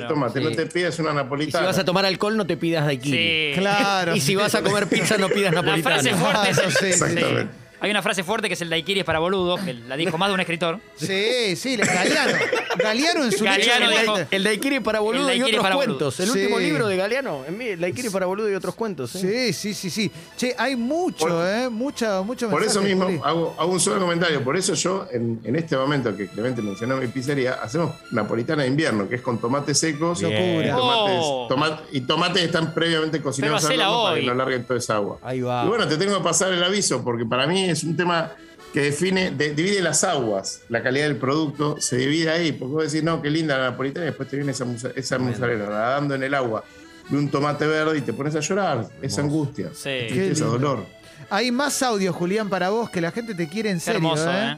tomate, 0.07 0.39
sí. 0.39 0.45
no 0.45 0.51
te 0.51 0.65
pidas 0.65 0.97
una 0.99 1.09
Y 1.09 1.11
si 1.11 1.15
napolitana. 1.17 1.65
vas 1.67 1.77
a 1.77 1.85
tomar 1.85 2.05
alcohol, 2.05 2.35
no 2.35 2.47
te 2.47 2.57
pidas 2.57 2.85
daiquiri. 2.85 3.17
Sí. 3.17 3.59
Claro. 3.59 4.15
Y 4.15 4.19
si 4.21 4.35
vas 4.35 4.55
a 4.55 4.61
comer 4.63 4.87
pizza, 4.87 5.17
no 5.17 5.29
pidas 5.29 5.53
La 5.53 5.61
napolitana. 5.61 5.95
frase 6.01 6.15
fuerte 6.15 6.49
es 6.49 6.55
Claro, 6.57 6.71
sí, 6.71 6.75
sí, 6.79 6.79
sí. 6.79 7.03
Exactamente. 7.03 7.62
Hay 7.83 7.91
una 7.91 8.01
frase 8.01 8.23
fuerte 8.23 8.47
que 8.47 8.53
es 8.53 8.61
el 8.61 8.69
daiquiri 8.69 9.01
es 9.01 9.05
para 9.05 9.19
boludos, 9.19 9.59
que 9.59 9.73
la 9.73 9.97
dijo 9.97 10.17
más 10.17 10.29
de 10.29 10.33
un 10.35 10.39
escritor. 10.39 10.79
Sí, 10.95 11.53
sí, 11.57 11.75
Galeano. 11.75 12.37
Galeano 12.77 13.25
en 13.25 13.31
su 13.33 13.43
Galeano 13.43 13.87
lecho- 13.89 14.01
dijo- 14.15 14.27
El 14.31 14.43
Daiquiri 14.45 14.79
para 14.79 15.01
boludo 15.01 15.33
y 15.33 15.41
otros 15.41 15.61
para 15.61 15.75
boludo. 15.75 15.97
cuentos. 15.97 16.19
El 16.21 16.29
Sí. 16.29 16.39
último 16.39 16.59
libro 16.59 16.87
de 16.87 16.95
Galeano. 16.95 17.43
En 17.45 17.57
mí, 17.57 17.65
el 17.67 17.81
Daiquiri 17.81 18.09
para 18.09 18.25
boludo 18.25 18.49
y 18.49 18.55
otros 18.55 18.73
cuentos. 18.75 19.13
¿eh? 19.15 19.51
Sí, 19.51 19.53
sí, 19.53 19.73
sí, 19.73 19.89
sí. 19.89 20.11
Che, 20.37 20.55
hay 20.57 20.77
mucho, 20.77 21.27
Por- 21.27 21.45
¿eh? 21.45 21.67
Mucho, 21.69 22.23
mucho 22.23 22.49
Por 22.49 22.63
eso 22.63 22.81
mismo 22.81 23.03
hago, 23.21 23.53
hago 23.59 23.71
un 23.73 23.81
solo 23.81 23.99
comentario. 23.99 24.41
Por 24.45 24.55
eso 24.55 24.75
yo, 24.75 25.05
en, 25.11 25.41
en 25.43 25.55
este 25.57 25.75
momento 25.75 26.15
que 26.15 26.27
Clemente 26.29 26.61
mencionó 26.61 26.95
mi 26.95 27.07
pizzería, 27.07 27.55
hacemos 27.55 27.95
napolitana 28.11 28.63
de 28.63 28.69
invierno, 28.69 29.09
que 29.09 29.15
es 29.15 29.21
con 29.21 29.39
tomates 29.41 29.77
secos 29.77 30.21
y 30.21 30.23
Locura. 30.23 30.75
tomates, 30.77 31.19
Oh. 31.21 31.47
y 31.91 31.99
tomates 32.01 32.43
están 32.43 32.73
previamente 32.73 33.21
cocinados 33.21 33.65
al 33.65 33.75
para 33.75 34.15
que 34.15 34.21
no 34.25 34.33
larguen 34.35 34.63
toda 34.63 34.79
esa 34.79 34.95
agua. 34.95 35.17
Ahí 35.21 35.41
va. 35.41 35.65
Y 35.65 35.67
bueno, 35.67 35.85
te 35.85 35.97
tengo 35.97 36.17
que 36.17 36.23
pasar 36.23 36.53
el 36.53 36.63
aviso, 36.63 37.03
porque 37.03 37.25
para 37.25 37.45
mí 37.45 37.72
es 37.73 37.83
un 37.83 37.95
tema 37.97 38.31
que 38.73 38.81
define, 38.81 39.31
de- 39.31 39.53
divide 39.53 39.81
las 39.81 40.03
aguas, 40.03 40.61
la 40.69 40.81
calidad 40.81 41.05
del 41.07 41.17
producto, 41.17 41.79
se 41.79 41.97
divide 41.97 42.31
ahí, 42.31 42.51
porque 42.53 42.73
vos 42.73 42.91
decís, 42.91 43.03
no, 43.03 43.21
qué 43.21 43.29
linda 43.29 43.57
la 43.57 43.71
napolitana, 43.71 44.05
y 44.05 44.09
después 44.09 44.27
te 44.29 44.35
viene 44.37 44.51
esa, 44.51 44.65
musa- 44.65 44.91
esa 44.95 45.19
mozzarella 45.19 45.65
nadando 45.69 46.15
en 46.15 46.23
el 46.23 46.33
agua 46.33 46.63
de 47.09 47.17
un 47.17 47.29
tomate 47.29 47.67
verde 47.67 47.97
y 47.99 48.01
te 48.01 48.13
pones 48.13 48.35
a 48.35 48.39
llorar, 48.39 48.85
esa 49.01 49.21
angustia, 49.21 49.69
Sí. 49.73 50.07
Lindo. 50.09 50.45
dolor. 50.51 50.85
Hay 51.29 51.51
más 51.51 51.81
audio, 51.83 52.13
Julián, 52.13 52.49
para 52.49 52.69
vos, 52.69 52.89
que 52.89 52.99
la 53.01 53.11
gente 53.11 53.35
te 53.35 53.47
quiere 53.47 53.69
en 53.69 53.75
Qué 53.77 53.81
serio, 53.81 53.97
hermoso, 53.97 54.31
¿eh? 54.31 54.57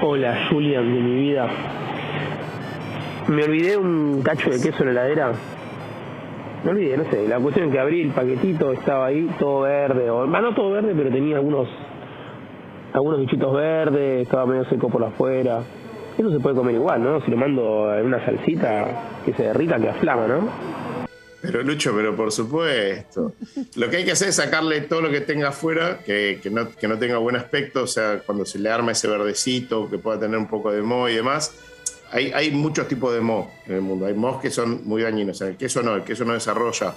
Hola, 0.00 0.48
Julian 0.50 0.84
de 0.94 1.00
mi 1.00 1.20
vida. 1.30 1.48
Me 3.26 3.44
olvidé 3.44 3.76
un 3.76 4.22
cacho 4.22 4.48
de 4.48 4.60
queso 4.60 4.82
en 4.84 4.94
la 4.94 5.02
heladera. 5.02 5.32
Me 6.64 6.70
olvidé, 6.70 6.96
no 6.96 7.04
sé. 7.10 7.28
La 7.28 7.38
cuestión 7.38 7.68
es 7.68 7.72
que 7.72 7.78
abrí 7.78 8.02
el 8.02 8.10
paquetito, 8.10 8.72
estaba 8.72 9.06
ahí 9.06 9.28
todo 9.38 9.62
verde. 9.62 10.10
O, 10.10 10.22
ah, 10.22 10.40
no 10.40 10.54
todo 10.54 10.72
verde, 10.72 10.92
pero 10.96 11.10
tenía 11.10 11.36
algunos 11.36 11.68
algunos 12.92 13.20
bichitos 13.20 13.54
verdes, 13.54 14.22
estaba 14.22 14.46
medio 14.46 14.64
seco 14.64 14.88
por 14.88 15.04
afuera. 15.04 15.62
Eso 16.16 16.30
se 16.30 16.40
puede 16.40 16.56
comer 16.56 16.74
igual, 16.74 17.02
¿no? 17.02 17.20
Si 17.24 17.30
lo 17.30 17.36
mando 17.36 17.94
en 17.94 18.06
una 18.06 18.24
salsita 18.24 19.20
que 19.24 19.32
se 19.34 19.44
derrita, 19.44 19.78
que 19.78 19.88
aflama, 19.88 20.26
¿no? 20.26 20.50
Pero 21.40 21.62
Lucho, 21.62 21.92
pero 21.94 22.16
por 22.16 22.32
supuesto. 22.32 23.32
Lo 23.76 23.88
que 23.88 23.98
hay 23.98 24.04
que 24.04 24.12
hacer 24.12 24.28
es 24.28 24.36
sacarle 24.36 24.80
todo 24.80 25.02
lo 25.02 25.10
que 25.10 25.20
tenga 25.20 25.50
afuera, 25.50 26.00
que, 26.04 26.40
que 26.42 26.50
no, 26.50 26.68
que 26.70 26.88
no 26.88 26.98
tenga 26.98 27.18
buen 27.18 27.36
aspecto, 27.36 27.84
o 27.84 27.86
sea, 27.86 28.20
cuando 28.26 28.44
se 28.44 28.58
le 28.58 28.68
arma 28.68 28.92
ese 28.92 29.06
verdecito, 29.06 29.88
que 29.88 29.98
pueda 29.98 30.18
tener 30.18 30.36
un 30.36 30.48
poco 30.48 30.72
de 30.72 30.82
moho 30.82 31.08
y 31.08 31.14
demás. 31.14 31.54
Hay, 32.10 32.32
hay 32.32 32.50
muchos 32.50 32.88
tipos 32.88 33.12
de 33.14 33.20
moho 33.20 33.50
en 33.66 33.74
el 33.76 33.80
mundo. 33.82 34.06
Hay 34.06 34.14
mohos 34.14 34.40
que 34.40 34.50
son 34.50 34.82
muy 34.84 35.02
dañinos. 35.02 35.36
O 35.36 35.38
sea, 35.38 35.48
el 35.48 35.56
queso 35.56 35.82
no, 35.82 35.94
el 35.96 36.02
queso 36.04 36.24
no 36.24 36.32
desarrolla 36.32 36.94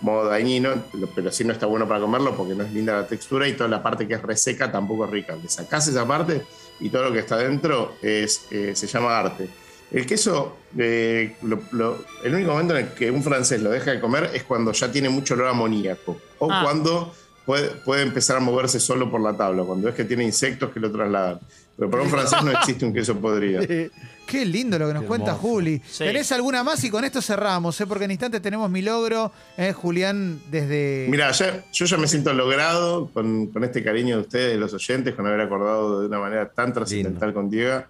moho 0.00 0.24
dañino, 0.24 0.70
pero 1.14 1.30
sí 1.32 1.44
no 1.44 1.52
está 1.52 1.66
bueno 1.66 1.86
para 1.88 2.00
comerlo 2.00 2.36
porque 2.36 2.54
no 2.54 2.64
es 2.64 2.72
linda 2.72 2.94
la 2.94 3.06
textura 3.06 3.46
y 3.48 3.52
toda 3.54 3.68
la 3.70 3.82
parte 3.82 4.06
que 4.06 4.14
es 4.14 4.22
reseca 4.22 4.70
tampoco 4.70 5.04
es 5.06 5.10
rica. 5.10 5.36
Le 5.40 5.48
sacás 5.48 5.86
esa 5.88 6.06
parte 6.06 6.42
y 6.80 6.90
todo 6.90 7.04
lo 7.04 7.12
que 7.12 7.20
está 7.20 7.36
dentro 7.38 7.94
es, 8.02 8.46
eh, 8.50 8.72
se 8.74 8.86
llama 8.86 9.18
arte. 9.18 9.48
El 9.92 10.04
queso, 10.06 10.56
eh, 10.76 11.36
lo- 11.42 11.60
lo- 11.72 12.04
el 12.24 12.34
único 12.34 12.50
momento 12.52 12.76
en 12.76 12.86
el 12.86 12.92
que 12.94 13.10
un 13.10 13.22
francés 13.22 13.62
lo 13.62 13.70
deja 13.70 13.92
de 13.92 14.00
comer 14.00 14.30
es 14.34 14.42
cuando 14.42 14.72
ya 14.72 14.90
tiene 14.90 15.08
mucho 15.08 15.34
olor 15.34 15.46
a 15.46 15.50
amoníaco 15.50 16.18
o 16.38 16.50
Ah. 16.50 16.62
cuando 16.64 17.14
puede, 17.46 17.68
puede 17.68 18.02
empezar 18.02 18.38
a 18.38 18.40
moverse 18.40 18.80
solo 18.80 19.10
por 19.10 19.20
la 19.20 19.34
tabla, 19.36 19.62
cuando 19.62 19.88
es 19.88 19.94
que 19.94 20.04
tiene 20.04 20.24
insectos 20.24 20.70
que 20.72 20.80
lo 20.80 20.90
trasladan. 20.90 21.38
Pero 21.76 21.90
para 21.90 22.02
un 22.02 22.08
francés 22.10 22.42
no 22.42 22.50
existe 22.50 22.84
un 22.84 22.92
queso 22.92 23.16
podrido. 23.18 23.62
Qué 24.26 24.44
lindo 24.44 24.78
lo 24.78 24.88
que 24.88 24.94
nos 24.94 25.02
Qué 25.02 25.08
cuenta 25.08 25.30
hermoso. 25.32 25.48
Juli. 25.48 25.82
Sí. 25.88 26.04
¿Tenés 26.04 26.32
alguna 26.32 26.64
más? 26.64 26.82
Y 26.84 26.90
con 26.90 27.04
esto 27.04 27.20
cerramos, 27.22 27.80
¿eh? 27.80 27.86
porque 27.86 28.04
en 28.04 28.10
instantes 28.12 28.40
tenemos 28.42 28.70
mi 28.70 28.82
logro, 28.82 29.32
¿eh? 29.56 29.72
Julián, 29.72 30.40
desde. 30.50 31.06
Mira, 31.10 31.30
ya- 31.32 31.64
yo 31.72 31.84
ya 31.86 31.96
me 31.96 32.08
siento 32.08 32.32
logrado 32.32 33.08
con, 33.12 33.48
con 33.48 33.64
este 33.64 33.82
cariño 33.82 34.16
de 34.16 34.22
ustedes, 34.22 34.52
de 34.52 34.58
los 34.58 34.72
oyentes, 34.74 35.14
con 35.14 35.26
haber 35.26 35.40
acordado 35.42 36.00
de 36.00 36.06
una 36.06 36.18
manera 36.18 36.48
tan 36.48 36.72
trascendental 36.72 37.32
con 37.34 37.50
Diego. 37.50 37.82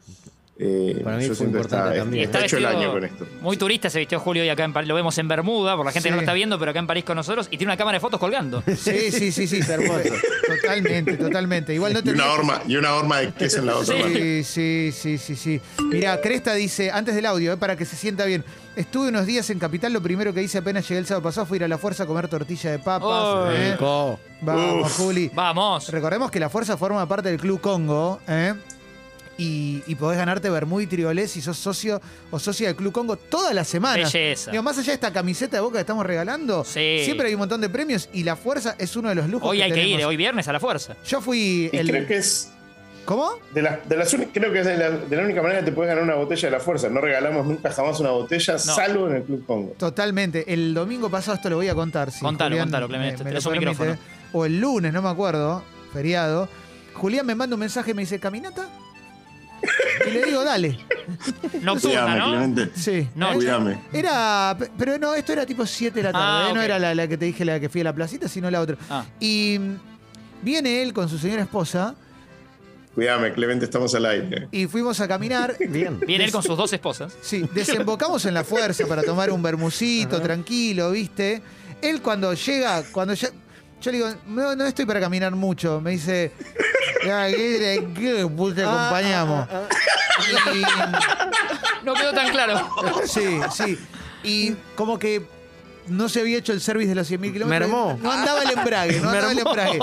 Eh, 0.56 1.00
Para 1.02 1.16
mí 1.16 1.26
fue 1.26 1.36
que 1.36 1.44
importante 1.44 1.88
está, 1.90 1.98
también. 2.04 2.24
está 2.26 2.44
hecho 2.44 2.58
el 2.58 2.66
año 2.66 2.92
con 2.92 3.04
esto. 3.04 3.26
Muy 3.40 3.56
turista 3.56 3.90
se 3.90 3.98
vistió 3.98 4.20
Julio 4.20 4.44
y 4.44 4.48
acá 4.48 4.62
en 4.62 4.72
París 4.72 4.88
lo 4.88 4.94
vemos 4.94 5.18
en 5.18 5.26
Bermuda, 5.26 5.76
por 5.76 5.84
la 5.84 5.90
gente 5.90 6.08
Sí. 6.08 6.10
no 6.10 6.16
lo 6.16 6.22
está 6.22 6.32
viendo, 6.32 6.58
pero 6.60 6.70
acá 6.70 6.78
en 6.78 6.86
París 6.86 7.02
con 7.04 7.16
nosotros 7.16 7.48
y 7.50 7.56
tiene 7.58 7.72
una 7.72 7.76
cámara 7.76 7.96
de 7.96 8.00
fotos 8.00 8.20
colgando. 8.20 8.62
Sí, 8.76 9.10
sí, 9.10 9.32
sí, 9.32 9.48
sí. 9.48 9.60
hermoso. 9.68 10.10
Totalmente, 10.46 11.16
totalmente. 11.16 11.74
Igual 11.74 11.92
no 11.94 11.98
Y 11.98 12.02
te 12.02 12.12
una 12.12 12.30
horma, 12.32 12.62
y 12.68 12.76
una 12.76 12.94
horma 12.94 13.18
de 13.20 13.32
queso 13.32 13.58
en 13.58 13.66
la 13.66 13.76
otra 13.78 13.96
mano. 13.96 14.14
Sí, 14.14 14.44
sí, 14.44 14.92
sí, 14.92 15.18
sí, 15.18 15.34
sí. 15.34 15.60
Mira, 15.90 16.20
Cresta 16.20 16.54
dice, 16.54 16.90
antes 16.90 17.14
del 17.16 17.26
audio, 17.26 17.52
eh, 17.52 17.56
para 17.56 17.76
que 17.76 17.84
se 17.84 17.96
sienta 17.96 18.24
bien. 18.24 18.44
Estuve 18.76 19.08
unos 19.08 19.26
días 19.26 19.48
en 19.50 19.58
Capital, 19.58 19.92
lo 19.92 20.02
primero 20.02 20.32
que 20.34 20.42
hice 20.42 20.58
apenas 20.58 20.88
llegué 20.88 20.98
el 20.98 21.06
sábado 21.06 21.22
pasado 21.24 21.46
fue 21.46 21.56
ir 21.58 21.64
a 21.64 21.68
la 21.68 21.78
fuerza 21.78 22.02
a 22.04 22.06
comer 22.06 22.28
tortilla 22.28 22.70
de 22.72 22.78
papas. 22.80 23.08
Oh, 23.10 23.50
¿eh? 23.50 23.72
Rico. 23.72 24.20
Vamos, 24.40 24.86
Uf. 24.86 24.96
Juli. 24.98 25.30
Vamos. 25.34 25.88
Recordemos 25.90 26.30
que 26.30 26.38
la 26.40 26.48
fuerza 26.48 26.76
forma 26.76 27.06
parte 27.08 27.28
del 27.30 27.40
Club 27.40 27.60
Congo, 27.60 28.20
¿eh? 28.28 28.54
Y, 29.36 29.82
y 29.88 29.94
podés 29.96 30.18
ganarte 30.18 30.48
Bermuda 30.48 30.84
y 30.84 30.86
Triolet 30.86 31.26
si 31.28 31.40
sos 31.42 31.56
socio 31.58 32.00
o 32.30 32.38
socia 32.38 32.68
del 32.68 32.76
Club 32.76 32.92
Congo 32.92 33.16
todas 33.16 33.52
las 33.54 33.66
semanas. 33.66 34.12
Belleza. 34.12 34.50
Digo, 34.52 34.62
más 34.62 34.78
allá 34.78 34.88
de 34.88 34.94
esta 34.94 35.12
camiseta 35.12 35.56
de 35.56 35.60
boca 35.60 35.74
que 35.74 35.80
estamos 35.80 36.06
regalando, 36.06 36.64
Sí. 36.64 37.00
siempre 37.04 37.26
hay 37.28 37.34
un 37.34 37.40
montón 37.40 37.60
de 37.60 37.68
premios 37.68 38.08
y 38.12 38.22
la 38.22 38.36
fuerza 38.36 38.76
es 38.78 38.94
uno 38.96 39.08
de 39.08 39.16
los 39.16 39.28
lujos 39.28 39.50
Hoy 39.50 39.60
hay 39.60 39.72
que 39.72 39.86
ir, 39.86 40.04
hoy 40.04 40.16
viernes 40.16 40.46
a 40.46 40.52
la 40.52 40.60
fuerza. 40.60 40.94
Yo 41.06 41.20
fui 41.20 41.68
Y 41.72 41.76
el. 41.76 41.88
creo 41.90 42.06
que 42.06 42.16
es 42.18 42.50
¿Cómo? 43.04 43.32
de, 43.52 43.60
la- 43.62 43.80
de 43.86 43.96
las 43.96 44.08
creo 44.32 44.52
que 44.52 44.60
es 44.60 44.66
de 44.66 44.78
la, 44.78 44.90
de 44.90 45.16
la 45.16 45.22
única 45.24 45.42
manera 45.42 45.60
que 45.60 45.66
te 45.66 45.72
puedes 45.72 45.88
ganar 45.90 46.04
una 46.04 46.14
botella 46.14 46.48
de 46.48 46.52
la 46.52 46.60
fuerza. 46.60 46.88
No 46.88 47.00
regalamos 47.00 47.44
nunca 47.44 47.70
jamás 47.72 47.98
una 48.00 48.10
botella, 48.12 48.56
salvo 48.58 49.08
en 49.10 49.16
el 49.16 49.22
Club 49.24 49.44
Congo. 49.44 49.72
Totalmente. 49.76 50.44
El 50.54 50.72
domingo 50.72 51.10
pasado 51.10 51.36
esto 51.36 51.50
lo 51.50 51.56
voy 51.56 51.68
a 51.68 51.74
contar. 51.74 52.10
Si 52.12 52.20
Contalo, 52.20 52.50
Julián 52.50 52.66
contalo, 52.68 52.88
Clemente, 52.88 53.18
me- 53.18 53.24
me 53.24 53.30
tenés 53.30 53.44
lo 53.44 53.50
un 53.50 53.58
permite. 53.58 53.82
micrófono. 53.82 53.98
O 54.32 54.44
el 54.46 54.60
lunes, 54.60 54.92
no 54.92 55.02
me 55.02 55.08
acuerdo, 55.10 55.62
feriado. 55.92 56.48
Julián 56.94 57.26
me 57.26 57.34
manda 57.34 57.54
un 57.56 57.60
mensaje 57.60 57.90
y 57.90 57.94
me 57.94 58.02
dice, 58.02 58.18
¿caminata? 58.20 58.68
Y 60.06 60.10
le 60.10 60.24
digo, 60.26 60.44
dale. 60.44 60.78
Nocturna, 61.62 62.02
Cuídame, 62.02 62.18
¿no? 62.18 62.28
Clemente. 62.30 62.70
Sí. 62.74 63.08
No. 63.14 63.32
Cuídame. 63.34 63.78
Era, 63.92 64.56
pe- 64.58 64.70
pero 64.76 64.98
no, 64.98 65.14
esto 65.14 65.32
era 65.32 65.46
tipo 65.46 65.64
7 65.66 65.94
de 65.98 66.02
la 66.02 66.12
tarde, 66.12 66.26
Ah, 66.26 66.46
¿eh? 66.50 66.54
no 66.54 66.60
ok. 66.60 66.64
era 66.64 66.78
la, 66.78 66.94
la 66.94 67.08
que 67.08 67.16
te 67.16 67.24
dije, 67.26 67.44
la 67.44 67.58
que 67.60 67.68
fui 67.68 67.80
a 67.80 67.84
la 67.84 67.92
placita, 67.94 68.28
sino 68.28 68.50
la 68.50 68.60
otra. 68.60 68.76
Ah. 68.90 69.04
Y 69.20 69.58
viene 70.42 70.82
él 70.82 70.92
con 70.92 71.08
su 71.08 71.18
señora 71.18 71.42
esposa 71.42 71.94
Cuídame, 72.94 73.32
Clemente, 73.32 73.64
estamos 73.64 73.92
al 73.96 74.06
aire. 74.06 74.48
y 74.52 74.66
fuimos 74.66 75.00
a 75.00 75.08
caminar. 75.08 75.56
Bien. 75.68 75.98
Viene 76.00 76.24
él 76.26 76.30
con 76.32 76.42
sus 76.44 76.56
dos 76.56 76.72
esposas. 76.72 77.12
Sí, 77.22 77.44
desembocamos 77.52 78.24
en 78.26 78.34
la 78.34 78.44
fuerza 78.44 78.86
para 78.86 79.02
tomar 79.02 79.30
un 79.32 79.42
bermucito, 79.42 80.20
tranquilo, 80.22 80.92
¿viste? 80.92 81.42
Él 81.82 82.00
cuando 82.02 82.32
llega, 82.34 82.82
cuando 82.92 83.14
ya. 83.14 83.30
Yo 83.82 83.90
le 83.90 83.98
digo, 83.98 84.10
no, 84.28 84.54
no 84.56 84.64
estoy 84.64 84.86
para 84.86 85.00
caminar 85.00 85.32
mucho. 85.34 85.80
Me 85.80 85.90
dice, 85.90 86.32
"Ya, 86.38 86.54
¿qué, 87.04 87.88
qué, 87.94 88.28
pues 88.36 88.54
te 88.54 88.62
acompañamos? 88.64 89.48
No 91.82 91.94
quedó 91.94 92.12
tan 92.12 92.30
claro. 92.30 92.68
Y- 93.04 93.08
sí, 93.08 93.40
sí. 93.54 93.78
Y 94.22 94.54
como 94.74 94.98
que 94.98 95.26
no 95.88 96.08
se 96.08 96.20
había 96.20 96.38
hecho 96.38 96.52
el 96.52 96.60
service 96.60 96.88
de 96.88 96.94
los 96.94 97.10
100.000 97.10 97.32
kilómetros. 97.32 97.48
Mermó. 97.48 97.98
No 98.02 98.10
andaba 98.10 98.42
el 98.42 98.50
embrague, 98.58 99.00
no 99.00 99.10
andaba 99.10 99.32
el 99.32 99.38
embrague. 99.38 99.78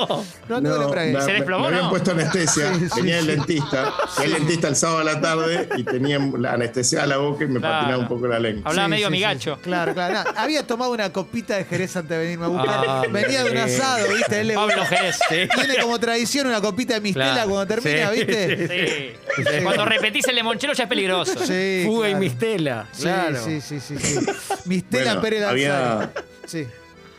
No 0.50 0.56
andaba 0.58 0.76
el 0.78 0.82
embrague. 0.84 1.14
me- 1.14 1.22
¿Se 1.22 1.32
desplomó, 1.34 1.62
me 1.64 1.68
habían 1.68 1.84
no? 1.84 1.90
puesto 1.90 2.12
anestesia, 2.12 2.74
Sí, 2.74 2.80
sí, 2.90 2.96
tenía 2.96 3.20
el 3.20 3.26
sí. 3.26 3.32
dentista, 3.32 3.94
el 4.24 4.34
dentista 4.34 4.68
el 4.68 4.76
sábado 4.76 5.00
a 5.00 5.04
la 5.04 5.22
tarde 5.22 5.70
y 5.78 5.84
tenía 5.84 6.20
la 6.38 6.54
anestesia 6.54 7.04
a 7.04 7.08
la 7.08 7.18
boca 7.18 7.44
y 7.44 7.48
me 7.48 7.60
Claro. 7.60 7.76
patinaba 7.80 8.02
un 8.02 8.08
poco 8.08 8.28
la 8.28 8.40
lengua. 8.40 8.70
Hablaba 8.70 8.88
Sí, 8.88 8.92
medio 8.92 9.08
amigacho. 9.08 9.56
sí. 9.56 9.62
Claro, 9.64 9.94
claro. 9.94 10.14
No, 10.32 10.40
había 10.40 10.66
tomado 10.66 10.92
una 10.92 11.12
copita 11.14 11.56
de 11.58 11.66
Jerez 11.66 11.96
antes 11.96 12.10
de 12.10 12.18
venirme 12.24 12.46
a 12.46 12.48
buscar. 12.50 12.86
Ah, 12.88 13.02
Venía 13.10 13.44
de 13.44 13.52
un 13.52 13.58
asado, 13.58 14.08
¿viste? 14.14 14.42
Él 14.42 14.48
le 14.48 14.54
Pablo 14.56 14.86
Jerez. 14.86 15.20
Tiene 15.30 15.78
como 15.82 16.00
tradición 16.00 16.48
una 16.48 16.62
copita 16.62 16.96
de 16.96 17.02
mistela 17.02 17.34
Claro. 17.34 17.50
cuando 17.50 17.68
termina, 17.76 18.10
Sí, 18.12 18.18
¿viste? 18.26 19.18
Sí. 19.36 19.64
Cuando 19.64 19.86
repetís 19.86 20.28
el 20.28 20.36
limonchelo 20.36 20.74
ya 20.74 20.84
es 20.84 20.90
peligroso. 20.90 21.34
Sí, 21.46 21.84
Fuga 21.86 22.10
y 22.10 22.16
mistela. 22.16 22.88
Sí, 22.92 23.04
Claro. 23.04 23.44
sí, 23.44 23.62
sí, 23.62 23.80
sí, 23.80 23.96
sí. 23.98 24.20
Mistela 24.66 25.04
Bueno, 25.16 25.22
Pérez 25.22 25.44
había- 25.44 25.91
Sí. 26.46 26.66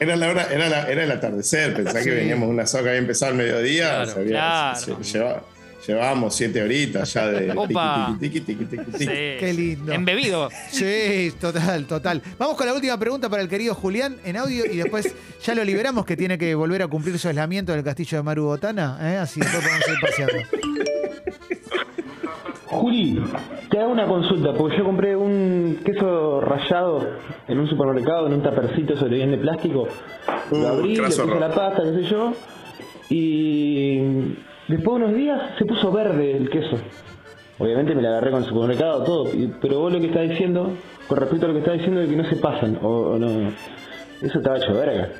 Era 0.00 0.16
la 0.16 0.28
hora, 0.30 0.48
era, 0.52 0.68
la- 0.68 0.88
era 0.90 1.04
el 1.04 1.10
atardecer, 1.12 1.74
pensá 1.74 1.98
Sí. 2.00 2.04
que 2.06 2.14
veníamos 2.16 2.48
de 2.48 2.54
un 2.54 2.60
asado 2.60 2.84
que 2.84 2.90
había 2.90 3.00
empezado 3.00 3.32
al 3.32 3.38
mediodía. 3.38 3.88
Claro, 3.88 4.02
o 4.02 4.06
sea, 4.06 4.20
había- 4.22 4.30
claro. 4.30 4.80
se- 4.80 5.04
se- 5.04 5.18
lleva- 5.18 5.42
llevábamos 5.86 6.34
siete 6.36 6.62
horitas 6.62 7.12
ya 7.12 7.26
de 7.28 7.52
Opa. 7.52 8.16
tiqui, 8.20 8.40
tiqui, 8.40 8.64
tiqui, 8.64 8.84
Sí. 8.98 9.06
Qué 9.06 9.52
lindo. 9.56 9.92
Embebido. 9.92 10.48
Sí, 10.70 11.32
total, 11.40 11.86
total. 11.86 12.20
Vamos 12.38 12.56
con 12.56 12.66
la 12.66 12.74
última 12.74 12.98
pregunta 12.98 13.28
para 13.28 13.42
el 13.42 13.48
querido 13.48 13.74
Julián 13.74 14.16
en 14.24 14.36
audio 14.36 14.64
y 14.66 14.76
después 14.76 15.14
ya 15.44 15.54
lo 15.54 15.62
liberamos 15.64 16.04
que 16.04 16.16
tiene 16.16 16.36
que 16.38 16.54
volver 16.54 16.82
a 16.82 16.88
cumplir 16.88 17.18
su 17.18 17.28
aislamiento 17.28 17.72
en 17.72 17.78
el 17.78 17.84
castillo 17.84 18.18
de 18.18 18.22
Maru 18.24 18.44
Botana, 18.44 18.98
¿eh? 19.02 19.16
así 19.18 19.40
después 19.40 19.62
podemos 19.62 19.88
ir 19.88 19.94
paseando. 20.00 20.34
Juli, 22.66 23.22
te 23.72 23.80
hago 23.80 23.90
una 23.90 24.06
consulta, 24.06 24.52
porque 24.52 24.76
yo 24.78 24.84
compré 24.84 25.16
un 25.16 25.80
queso 25.84 26.40
rallado 26.40 27.08
en 27.48 27.58
un 27.58 27.66
supermercado, 27.68 28.26
en 28.28 28.34
un 28.34 28.42
tapercito 28.42 28.96
sobre 28.96 29.16
bien 29.16 29.30
de 29.32 29.38
plástico. 29.38 29.88
Uh, 30.50 30.56
Lo 30.56 30.68
abrí, 30.68 30.94
le 30.96 31.02
puse 31.04 31.26
la 31.26 31.50
pasta, 31.50 31.82
qué 31.82 31.92
sé 31.94 32.02
yo, 32.04 32.34
y 33.08 33.98
después 34.68 34.98
de 35.00 35.04
unos 35.04 35.14
días 35.14 35.40
se 35.58 35.64
puso 35.64 35.90
verde 35.90 36.36
el 36.36 36.50
queso. 36.50 36.76
Obviamente 37.58 37.94
me 37.94 38.02
la 38.02 38.10
agarré 38.10 38.30
con 38.30 38.42
el 38.42 38.48
supermercado, 38.48 39.04
todo, 39.04 39.30
pero 39.60 39.78
vos 39.80 39.92
lo 39.92 40.00
que 40.00 40.06
estás 40.06 40.28
diciendo, 40.28 40.72
con 41.06 41.18
respecto 41.18 41.46
a 41.46 41.48
lo 41.48 41.54
que 41.54 41.60
estás 41.60 41.74
diciendo 41.74 42.00
de 42.00 42.08
que 42.08 42.16
no 42.16 42.28
se 42.28 42.36
pasan, 42.36 42.78
o, 42.82 42.88
o 42.88 43.18
no, 43.18 43.48
eso 44.20 44.38
estaba 44.38 44.58
hecho 44.58 44.72
verga. 44.74 45.10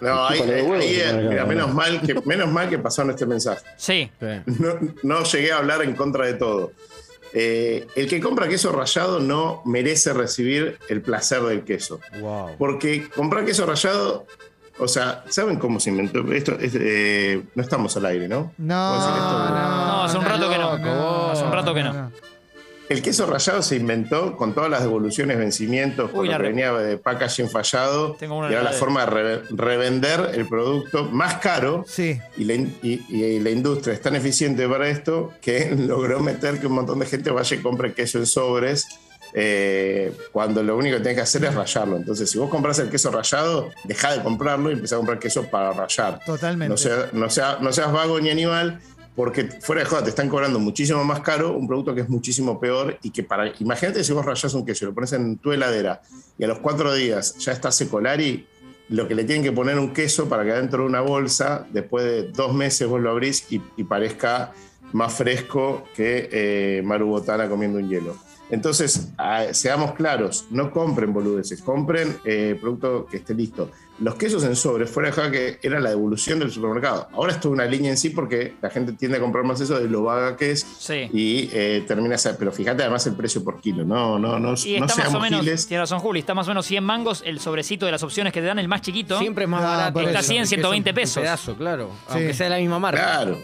No, 0.00 0.26
ahí, 0.26 0.40
ahí- 0.40 1.26
mira, 1.28 1.44
menos 1.46 1.74
mal 1.74 2.00
que 2.00 2.14
menos 2.26 2.48
mal 2.48 2.68
que 2.68 2.78
pasaron 2.78 3.10
este 3.10 3.26
mensaje. 3.26 3.64
Sí. 3.76 4.08
No, 4.46 4.68
no 5.02 5.24
llegué 5.24 5.50
a 5.52 5.58
hablar 5.58 5.82
en 5.82 5.94
contra 5.96 6.26
de 6.26 6.34
todo. 6.34 6.70
Eh, 7.36 7.86
el 7.96 8.08
que 8.08 8.20
compra 8.20 8.48
queso 8.48 8.70
rallado 8.70 9.18
no 9.18 9.60
merece 9.64 10.12
recibir 10.12 10.78
el 10.88 11.02
placer 11.02 11.42
del 11.42 11.64
queso. 11.64 12.00
Wow. 12.20 12.52
Porque 12.56 13.08
comprar 13.10 13.44
queso 13.44 13.66
rallado, 13.66 14.26
o 14.78 14.86
sea, 14.86 15.24
¿saben 15.28 15.58
cómo 15.58 15.80
se 15.80 15.90
inventó? 15.90 16.20
Esto 16.32 16.56
es, 16.60 16.72
eh, 16.76 17.42
no 17.56 17.62
estamos 17.62 17.96
al 17.96 18.06
aire, 18.06 18.28
¿no? 18.28 18.52
No, 18.56 18.94
no, 19.00 19.50
No, 19.50 20.02
hace 20.04 20.16
un 20.16 20.24
rato 20.24 20.48
que 20.48 20.58
no. 20.58 20.78
no, 20.78 21.30
Hace 21.32 21.44
un 21.44 21.52
rato 21.52 21.74
que 21.74 21.82
no. 21.82 22.12
El 22.88 23.00
queso 23.02 23.24
rallado 23.26 23.62
se 23.62 23.76
inventó 23.76 24.36
con 24.36 24.52
todas 24.54 24.68
las 24.70 24.82
devoluciones, 24.82 25.38
vencimientos, 25.38 26.10
con 26.10 26.20
Uy, 26.20 26.26
lo 26.26 26.32
la 26.32 26.36
que 26.38 26.42
re- 26.42 26.48
venía 26.50 26.72
de 26.74 26.98
packaging 26.98 27.48
fallado. 27.48 28.12
Tengo 28.18 28.36
una 28.38 28.50
y 28.50 28.52
era 28.52 28.62
la 28.62 28.72
forma 28.72 29.06
de 29.06 29.10
re- 29.10 29.42
revender 29.50 30.30
el 30.34 30.46
producto 30.46 31.04
más 31.04 31.36
caro. 31.36 31.84
Sí. 31.88 32.20
Y 32.36 32.44
la, 32.44 32.54
in- 32.54 32.76
y- 32.82 33.02
y 33.08 33.40
la 33.40 33.50
industria 33.50 33.94
es 33.94 34.02
tan 34.02 34.14
eficiente 34.16 34.68
para 34.68 34.88
esto 34.88 35.32
que 35.40 35.74
logró 35.78 36.20
meter 36.20 36.60
que 36.60 36.66
un 36.66 36.74
montón 36.74 36.98
de 36.98 37.06
gente 37.06 37.30
vaya 37.30 37.56
y 37.56 37.60
compre 37.60 37.94
queso 37.94 38.18
en 38.18 38.26
sobres. 38.26 38.86
eh, 39.36 40.12
cuando 40.30 40.62
lo 40.62 40.76
único 40.76 40.96
que 40.98 41.02
tenés 41.02 41.16
que 41.16 41.22
hacer 41.22 41.44
es 41.44 41.54
rallarlo. 41.54 41.96
Entonces, 41.96 42.30
si 42.30 42.38
vos 42.38 42.48
compras 42.50 42.78
el 42.78 42.88
queso 42.88 43.10
rallado, 43.10 43.70
deja 43.84 44.12
de 44.16 44.22
comprarlo 44.22 44.70
y 44.70 44.74
empezá 44.74 44.94
a 44.94 44.98
comprar 44.98 45.18
queso 45.18 45.44
para 45.50 45.72
rallar. 45.72 46.20
Totalmente. 46.24 46.68
No, 46.70 46.76
sea- 46.76 47.08
no, 47.12 47.28
sea- 47.30 47.58
no 47.60 47.72
seas 47.72 47.90
vago 47.90 48.20
ni 48.20 48.30
animal, 48.30 48.80
porque 49.14 49.44
fuera 49.60 49.82
de 49.82 49.88
joda 49.88 50.04
te 50.04 50.10
están 50.10 50.28
cobrando 50.28 50.58
muchísimo 50.58 51.04
más 51.04 51.20
caro 51.20 51.56
un 51.56 51.66
producto 51.66 51.94
que 51.94 52.02
es 52.02 52.08
muchísimo 52.08 52.58
peor 52.58 52.98
y 53.02 53.10
que 53.10 53.22
para. 53.22 53.52
Imagínate 53.60 54.02
si 54.02 54.12
vos 54.12 54.24
rayás 54.24 54.54
un 54.54 54.66
queso 54.66 54.86
lo 54.86 54.94
pones 54.94 55.12
en 55.12 55.38
tu 55.38 55.52
heladera 55.52 56.02
y 56.38 56.44
a 56.44 56.48
los 56.48 56.58
cuatro 56.58 56.92
días 56.92 57.36
ya 57.38 57.52
está 57.52 57.70
secolari, 57.70 58.46
lo 58.88 59.06
que 59.06 59.14
le 59.14 59.24
tienen 59.24 59.44
que 59.44 59.52
poner 59.52 59.78
un 59.78 59.92
queso 59.92 60.28
para 60.28 60.44
que 60.44 60.52
adentro 60.52 60.82
de 60.82 60.88
una 60.88 61.00
bolsa, 61.00 61.66
después 61.72 62.04
de 62.04 62.22
dos 62.32 62.52
meses 62.54 62.88
vos 62.88 63.00
lo 63.00 63.10
abrís 63.10 63.46
y 63.50 63.84
parezca 63.84 64.52
más 64.94 65.12
fresco 65.14 65.84
que 65.94 66.28
eh, 66.32 66.82
Maru 66.82 67.06
Botana 67.08 67.48
comiendo 67.48 67.78
un 67.78 67.88
hielo. 67.88 68.16
Entonces, 68.50 69.08
ah, 69.18 69.46
seamos 69.52 69.94
claros, 69.94 70.44
no 70.50 70.70
compren 70.70 71.12
boludeces, 71.12 71.62
compren 71.62 72.18
eh, 72.24 72.56
producto 72.60 73.06
que 73.10 73.16
esté 73.18 73.34
listo. 73.34 73.70
Los 74.00 74.16
quesos 74.16 74.44
en 74.44 74.54
sobre, 74.54 74.86
fuera 74.86 75.08
de 75.08 75.14
joda 75.14 75.30
que 75.30 75.58
era 75.62 75.80
la 75.80 75.90
devolución 75.90 76.38
del 76.40 76.50
supermercado. 76.50 77.08
Ahora 77.12 77.32
es 77.32 77.40
toda 77.40 77.54
una 77.54 77.64
línea 77.64 77.90
en 77.90 77.96
sí 77.96 78.10
porque 78.10 78.54
la 78.60 78.68
gente 78.68 78.92
tiende 78.92 79.16
a 79.18 79.20
comprar 79.20 79.44
más 79.44 79.60
eso 79.60 79.78
de 79.80 79.88
lo 79.88 80.02
vaga 80.02 80.36
que 80.36 80.50
es 80.50 80.60
Sí. 80.78 81.08
y 81.12 81.48
eh, 81.52 81.84
termina 81.86 82.16
esa- 82.16 82.36
Pero 82.36 82.52
fíjate 82.52 82.82
además 82.82 83.06
el 83.06 83.14
precio 83.14 83.42
por 83.42 83.60
kilo, 83.60 83.84
no, 83.84 84.18
no, 84.18 84.38
no, 84.38 84.54
Y 84.64 84.78
no 84.78 84.86
está 84.86 85.04
más 85.04 85.14
o 85.14 85.20
menos, 85.20 85.40
giles. 85.40 85.66
tiene 85.66 85.82
razón 85.82 86.00
Juli, 86.00 86.20
está 86.20 86.34
más 86.34 86.46
o 86.46 86.50
menos 86.50 86.66
100 86.66 86.84
mangos 86.84 87.22
el 87.24 87.40
sobrecito 87.40 87.86
de 87.86 87.92
las 87.92 88.02
opciones 88.02 88.32
que 88.32 88.40
te 88.40 88.46
dan, 88.46 88.58
el 88.58 88.68
más 88.68 88.82
chiquito. 88.82 89.18
Siempre 89.18 89.44
es 89.44 89.50
más 89.50 89.62
No, 89.62 89.68
barato. 89.68 90.00
que 90.00 90.22
100, 90.22 90.46
120 90.48 90.90
un 90.90 90.94
pesos. 90.96 91.22
pedazo, 91.22 91.56
claro. 91.56 91.88
Sí. 92.08 92.12
Aunque 92.14 92.34
sea 92.34 92.44
de 92.46 92.50
la 92.50 92.58
misma 92.58 92.78
marca. 92.80 93.00
Claro, 93.00 93.38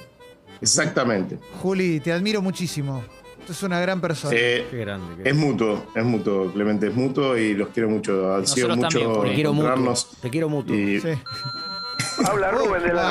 exactamente. 0.60 1.38
Juli, 1.62 2.00
te 2.00 2.12
admiro 2.12 2.40
muchísimo. 2.42 3.02
Tú 3.46 3.52
es 3.52 3.62
una 3.62 3.80
gran 3.80 4.00
persona. 4.00 4.34
Eh, 4.36 4.66
Qué 4.70 4.76
grande. 4.78 5.22
qué 5.22 5.30
es 5.30 5.34
mutuo, 5.36 5.86
es 5.94 6.04
mutuo, 6.04 6.52
Clemente, 6.52 6.88
es 6.88 6.94
mutuo 6.94 7.36
y 7.36 7.54
los 7.54 7.68
quiero 7.68 7.88
mucho. 7.88 8.34
Han 8.34 8.46
sido 8.46 8.76
mucho. 8.76 9.22
Te 9.22 9.34
quiero 9.34 9.52
mutuo. 9.52 9.94
Te 10.20 10.30
quiero 10.30 10.48
mutuo. 10.48 10.76
y- 10.76 11.00
Sí. 11.00 11.08
Habla 12.26 12.50
Rubén 12.52 12.82
de 12.82 12.92
la 12.92 13.08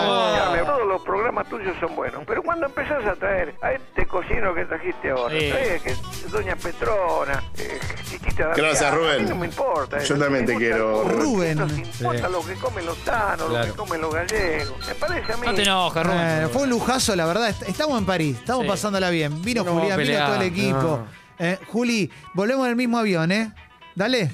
Ah. 0.52 0.64
Todos 0.66 0.88
los 0.88 1.02
programas 1.02 1.50
tuyos 1.50 1.76
son 1.80 1.96
buenos, 1.96 2.24
pero 2.28 2.42
cuando 2.44 2.68
empezás 2.68 3.04
a 3.06 3.16
traer 3.16 3.56
a 3.62 3.74
este 3.74 4.06
cocinero 4.06 4.54
que 4.54 4.66
trajiste 4.66 5.10
ahora, 5.10 5.34
Sí. 5.38 5.52
que 5.84 5.96
Doña 6.32 6.56
Petrona, 6.56 7.44
eh, 7.58 7.80
Chiquita 8.10 8.52
Gracias, 8.56 8.94
Rubén. 8.94 9.16
a 9.16 9.20
mí 9.20 9.30
no 9.30 9.36
me 9.36 9.46
importa. 9.48 10.00
Yo 10.04 10.18
también 10.18 10.46
me 10.46 10.52
te 10.52 10.58
quiero, 10.58 11.04
Rubén. 11.04 11.58
Nos 11.60 11.72
importa 11.78 12.28
Sí. 12.28 12.32
lo 12.34 12.46
que 12.46 12.54
comen 12.56 12.86
los 12.86 12.98
tanos, 13.06 13.50
lo 13.52 13.62
que 13.66 13.72
comen 13.72 14.02
los 14.02 14.14
gallegos. 14.14 14.88
Me 14.88 14.96
parece 14.96 15.34
a 15.34 15.38
mí. 15.38 15.48
No 15.48 15.54
te 15.54 15.64
enojes, 15.64 16.04
Rubén. 16.04 16.18
Bueno, 16.20 16.50
fue 16.50 16.62
un 16.64 16.70
lujazo, 16.70 17.16
la 17.16 17.26
verdad. 17.26 17.50
Est- 17.50 17.64
Estamos 17.70 17.98
en 18.00 18.06
París, 18.06 18.38
estamos 18.40 18.64
Sí. 18.64 18.70
pasándola 18.70 19.10
bien. 19.10 19.42
Vino 19.42 19.64
No 19.64 19.74
Julián, 19.74 19.98
vino 20.00 20.26
todo 20.26 20.36
el 20.36 20.42
equipo. 20.44 21.06
Eh, 21.38 21.58
Juli, 21.68 22.12
volvemos 22.34 22.66
en 22.66 22.72
el 22.72 22.76
mismo 22.76 22.98
avión, 22.98 23.32
¿eh? 23.32 23.54
Dale. 23.96 24.32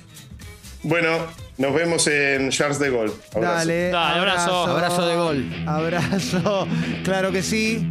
Bueno, 0.84 1.18
nos 1.58 1.74
vemos 1.74 2.06
en 2.08 2.50
Charles 2.52 2.78
de 2.80 2.92
Gaulle. 2.92 3.14
Abrazo. 3.36 3.56
Dale. 3.58 3.90
Dale, 3.90 4.20
abrazo. 4.20 4.66
Abrazo 4.68 5.08
de 5.08 5.16
gol. 5.16 5.64
Abrazo. 5.68 6.68
Claro 7.04 7.32
que 7.32 7.42
sí. 7.44 7.88